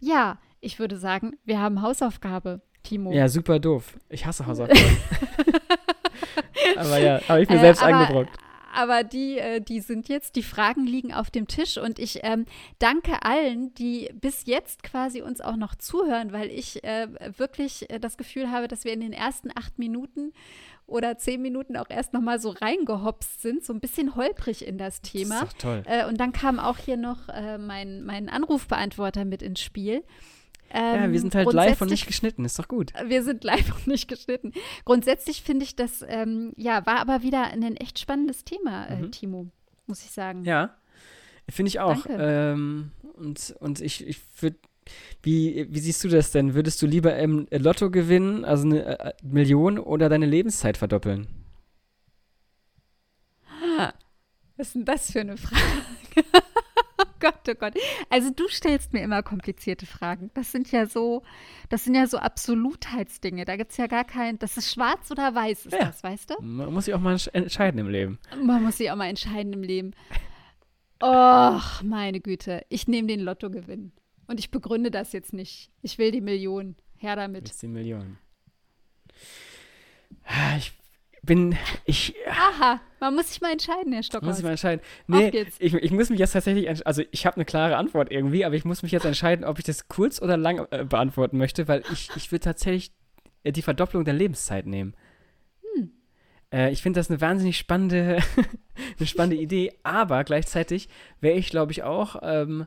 ja, 0.00 0.40
ich 0.64 0.78
würde 0.78 0.96
sagen, 0.96 1.36
wir 1.44 1.60
haben 1.60 1.82
Hausaufgabe, 1.82 2.60
Timo. 2.82 3.12
Ja, 3.12 3.28
super 3.28 3.58
doof. 3.58 3.96
Ich 4.08 4.26
hasse 4.26 4.46
Hausaufgaben. 4.46 4.80
aber 6.76 6.98
ja, 6.98 7.20
habe 7.28 7.42
ich 7.42 7.48
mir 7.48 7.56
äh, 7.56 7.60
selbst 7.60 7.82
aber, 7.82 7.96
eingebrockt. 7.96 8.38
Aber 8.74 9.04
die, 9.04 9.38
äh, 9.38 9.60
die 9.60 9.80
sind 9.80 10.08
jetzt, 10.08 10.36
die 10.36 10.42
Fragen 10.42 10.84
liegen 10.84 11.14
auf 11.14 11.30
dem 11.30 11.46
Tisch 11.46 11.78
und 11.78 11.98
ich 11.98 12.20
ähm, 12.24 12.44
danke 12.78 13.22
allen, 13.22 13.72
die 13.74 14.10
bis 14.20 14.46
jetzt 14.46 14.82
quasi 14.82 15.22
uns 15.22 15.40
auch 15.40 15.56
noch 15.56 15.76
zuhören, 15.76 16.32
weil 16.32 16.50
ich 16.50 16.82
äh, 16.82 17.08
wirklich 17.36 17.88
äh, 17.90 18.00
das 18.00 18.16
Gefühl 18.16 18.50
habe, 18.50 18.66
dass 18.66 18.84
wir 18.84 18.92
in 18.92 19.00
den 19.00 19.12
ersten 19.12 19.50
acht 19.54 19.78
Minuten 19.78 20.32
oder 20.86 21.16
zehn 21.16 21.40
Minuten 21.40 21.76
auch 21.76 21.88
erst 21.88 22.12
noch 22.12 22.20
mal 22.20 22.40
so 22.40 22.50
reingehopst 22.50 23.40
sind, 23.40 23.64
so 23.64 23.72
ein 23.72 23.80
bisschen 23.80 24.16
holprig 24.16 24.66
in 24.66 24.76
das 24.76 25.00
Thema. 25.00 25.40
Das 25.40 25.48
ist 25.48 25.54
doch 25.54 25.58
toll. 25.70 25.82
Äh, 25.86 26.06
und 26.06 26.20
dann 26.20 26.32
kam 26.32 26.58
auch 26.58 26.78
hier 26.78 26.96
noch 26.96 27.28
mein, 27.58 28.02
mein 28.02 28.28
Anrufbeantworter 28.28 29.24
mit 29.24 29.40
ins 29.40 29.60
Spiel. 29.60 30.02
Ähm, 30.74 31.02
ja, 31.02 31.12
wir 31.12 31.20
sind 31.20 31.34
halt 31.34 31.52
live 31.52 31.80
und 31.80 31.90
nicht 31.90 32.06
geschnitten, 32.06 32.44
ist 32.44 32.58
doch 32.58 32.66
gut. 32.66 32.92
Wir 33.06 33.22
sind 33.22 33.44
live 33.44 33.74
und 33.76 33.86
nicht 33.86 34.08
geschnitten. 34.08 34.52
Grundsätzlich 34.84 35.42
finde 35.42 35.64
ich 35.64 35.76
das, 35.76 36.04
ähm, 36.06 36.52
ja, 36.56 36.84
war 36.84 36.98
aber 36.98 37.22
wieder 37.22 37.44
ein 37.44 37.76
echt 37.76 37.98
spannendes 37.98 38.44
Thema, 38.44 38.86
äh, 38.86 38.96
mhm. 38.96 39.12
Timo, 39.12 39.46
muss 39.86 40.04
ich 40.04 40.10
sagen. 40.10 40.44
Ja, 40.44 40.76
finde 41.48 41.68
ich 41.68 41.80
auch. 41.80 42.06
Ähm, 42.10 42.90
und, 43.16 43.54
und 43.60 43.80
ich, 43.80 44.06
ich 44.06 44.20
würde 44.40 44.58
wie, 45.22 45.66
wie 45.70 45.80
siehst 45.80 46.04
du 46.04 46.08
das 46.08 46.30
denn? 46.30 46.54
Würdest 46.54 46.82
du 46.82 46.86
lieber 46.86 47.16
im 47.16 47.46
Lotto 47.50 47.90
gewinnen, 47.90 48.44
also 48.44 48.64
eine 48.66 48.98
äh, 48.98 49.12
Million, 49.22 49.78
oder 49.78 50.08
deine 50.08 50.26
Lebenszeit 50.26 50.76
verdoppeln? 50.76 51.26
Was 54.56 54.68
ist 54.68 54.74
denn 54.74 54.84
das 54.84 55.10
für 55.10 55.20
eine 55.20 55.36
Frage? 55.36 55.62
Gott, 57.24 57.48
oh 57.48 57.54
Gott. 57.54 57.74
Also 58.10 58.28
du 58.30 58.46
stellst 58.48 58.92
mir 58.92 59.02
immer 59.02 59.22
komplizierte 59.22 59.86
Fragen. 59.86 60.30
Das 60.34 60.52
sind 60.52 60.70
ja 60.72 60.84
so, 60.84 61.22
das 61.70 61.84
sind 61.84 61.94
ja 61.94 62.06
so 62.06 62.18
Absolutheitsdinge. 62.18 63.46
Da 63.46 63.56
gibt 63.56 63.70
es 63.70 63.78
ja 63.78 63.86
gar 63.86 64.04
kein, 64.04 64.38
das 64.38 64.58
ist 64.58 64.70
schwarz 64.70 65.10
oder 65.10 65.34
weiß, 65.34 65.66
ist 65.66 65.72
ja. 65.72 65.86
das, 65.86 66.02
weißt 66.04 66.30
du? 66.30 66.42
Man 66.42 66.70
muss 66.70 66.84
sich 66.84 66.92
auch 66.92 67.00
mal 67.00 67.16
entscheiden 67.32 67.80
im 67.80 67.88
Leben. 67.88 68.18
Man 68.42 68.62
muss 68.62 68.76
sich 68.76 68.90
auch 68.90 68.96
mal 68.96 69.08
entscheiden 69.08 69.54
im 69.54 69.62
Leben. 69.62 69.92
Och, 71.02 71.82
meine 71.82 72.20
Güte. 72.20 72.66
Ich 72.68 72.88
nehme 72.88 73.08
den 73.08 73.20
Lottogewinn. 73.20 73.92
Und 74.26 74.38
ich 74.38 74.50
begründe 74.50 74.90
das 74.90 75.12
jetzt 75.12 75.32
nicht. 75.32 75.70
Ich 75.80 75.96
will 75.96 76.10
die 76.10 76.20
Million. 76.20 76.76
Her 76.96 77.16
damit. 77.16 77.48
Jetzt 77.48 77.62
die 77.62 77.68
Million. 77.68 78.18
Ich 80.58 80.72
bin 81.24 81.56
ich. 81.84 82.14
Aha, 82.28 82.80
man 83.00 83.14
muss 83.14 83.28
sich 83.28 83.40
mal 83.40 83.52
entscheiden, 83.52 83.92
Herr 83.92 84.02
Stockhaus. 84.02 84.26
Muss 84.26 84.38
ich 84.38 84.44
mal 84.44 84.50
entscheiden. 84.50 84.84
Nee, 85.06 85.46
ich, 85.58 85.74
ich, 85.74 85.90
muss 85.90 86.10
mich 86.10 86.18
jetzt 86.18 86.32
tatsächlich, 86.32 86.86
also 86.86 87.02
ich 87.10 87.26
habe 87.26 87.36
eine 87.36 87.44
klare 87.44 87.76
Antwort 87.76 88.10
irgendwie, 88.10 88.44
aber 88.44 88.54
ich 88.54 88.64
muss 88.64 88.82
mich 88.82 88.92
jetzt 88.92 89.04
entscheiden, 89.04 89.44
ob 89.44 89.58
ich 89.58 89.64
das 89.64 89.88
kurz 89.88 90.20
oder 90.20 90.36
lang 90.36 90.66
äh, 90.70 90.84
beantworten 90.84 91.38
möchte, 91.38 91.68
weil 91.68 91.82
ich, 91.92 92.10
ich 92.16 92.30
will 92.32 92.38
tatsächlich 92.38 92.92
äh, 93.42 93.52
die 93.52 93.62
Verdopplung 93.62 94.04
der 94.04 94.14
Lebenszeit 94.14 94.66
nehmen. 94.66 94.94
Hm. 95.74 95.92
Äh, 96.52 96.72
ich 96.72 96.82
finde 96.82 97.00
das 97.00 97.10
eine 97.10 97.20
wahnsinnig 97.20 97.58
spannende, 97.58 98.18
eine 98.98 99.06
spannende 99.06 99.36
Idee, 99.42 99.72
aber 99.82 100.24
gleichzeitig 100.24 100.88
wäre 101.20 101.36
ich, 101.36 101.50
glaube 101.50 101.72
ich, 101.72 101.82
auch 101.82 102.16
ähm, 102.22 102.66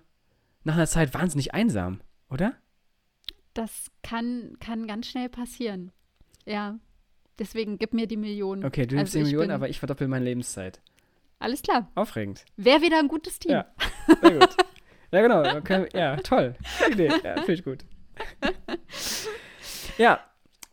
nach 0.63 0.75
einer 0.75 0.87
Zeit 0.87 1.13
wahnsinnig 1.13 1.53
einsam, 1.53 2.01
oder? 2.29 2.53
Das 3.53 3.91
kann, 4.03 4.57
kann 4.59 4.87
ganz 4.87 5.07
schnell 5.07 5.29
passieren. 5.29 5.91
Ja. 6.45 6.77
Deswegen 7.39 7.77
gib 7.77 7.93
mir 7.93 8.07
die 8.07 8.17
Millionen. 8.17 8.65
Okay, 8.65 8.85
du 8.85 8.95
nimmst 8.95 9.15
also 9.15 9.25
die 9.25 9.31
Millionen, 9.31 9.51
aber 9.51 9.69
ich 9.69 9.79
verdoppel 9.79 10.07
meine 10.07 10.25
Lebenszeit. 10.25 10.81
Alles 11.39 11.61
klar. 11.61 11.91
Aufregend. 11.95 12.45
Wäre 12.55 12.81
wieder 12.81 12.97
ein 12.99 13.07
gutes 13.07 13.37
Team. 13.37 13.51
Ja, 13.51 13.65
sehr 14.21 14.39
gut. 14.39 14.57
ja, 15.11 15.21
genau. 15.21 15.61
Können, 15.61 15.87
ja, 15.93 16.15
toll. 16.17 16.55
Idee. 16.91 17.11
Ja, 17.23 17.35
finde 17.35 17.53
ich 17.53 17.63
gut. 17.63 17.85
ja, 19.97 20.19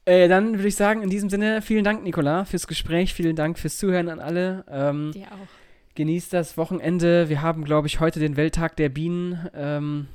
äh, 0.07 0.29
dann 0.29 0.55
würde 0.55 0.69
ich 0.69 0.77
sagen, 0.77 1.03
in 1.03 1.11
diesem 1.11 1.31
Sinne, 1.31 1.63
vielen 1.63 1.85
Dank, 1.85 2.03
Nicola, 2.03 2.45
fürs 2.45 2.67
Gespräch. 2.67 3.15
Vielen 3.15 3.37
Dank 3.37 3.59
fürs 3.59 3.77
Zuhören 3.77 4.09
an 4.09 4.21
alle. 4.21 4.65
Ähm, 4.69 5.13
Dir 5.13 5.27
auch. 5.27 5.49
Genießt 5.95 6.33
das 6.33 6.57
Wochenende. 6.57 7.29
Wir 7.29 7.41
haben, 7.43 7.65
glaube 7.65 7.87
ich, 7.87 8.01
heute 8.01 8.21
den 8.21 8.37
Welttag 8.37 8.77
der 8.77 8.89
Bienen. 8.89 9.49
Ähm, 9.55 10.09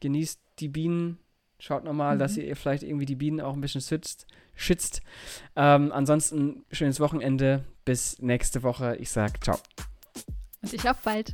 genießt 0.00 0.40
die 0.60 0.68
Bienen. 0.68 1.18
Schaut 1.58 1.84
nochmal, 1.84 2.16
mhm. 2.16 2.18
dass 2.18 2.36
ihr 2.36 2.56
vielleicht 2.56 2.82
irgendwie 2.82 3.06
die 3.06 3.16
Bienen 3.16 3.40
auch 3.40 3.54
ein 3.54 3.60
bisschen 3.60 3.80
schützt 3.80 4.26
schützt. 4.54 5.02
Ähm, 5.56 5.92
ansonsten 5.92 6.64
schönes 6.70 7.00
Wochenende. 7.00 7.64
Bis 7.84 8.18
nächste 8.20 8.62
Woche. 8.62 8.96
Ich 8.96 9.10
sag 9.10 9.42
ciao. 9.44 9.58
Und 10.62 10.72
ich 10.72 10.88
auf 10.88 10.98
bald. 11.02 11.32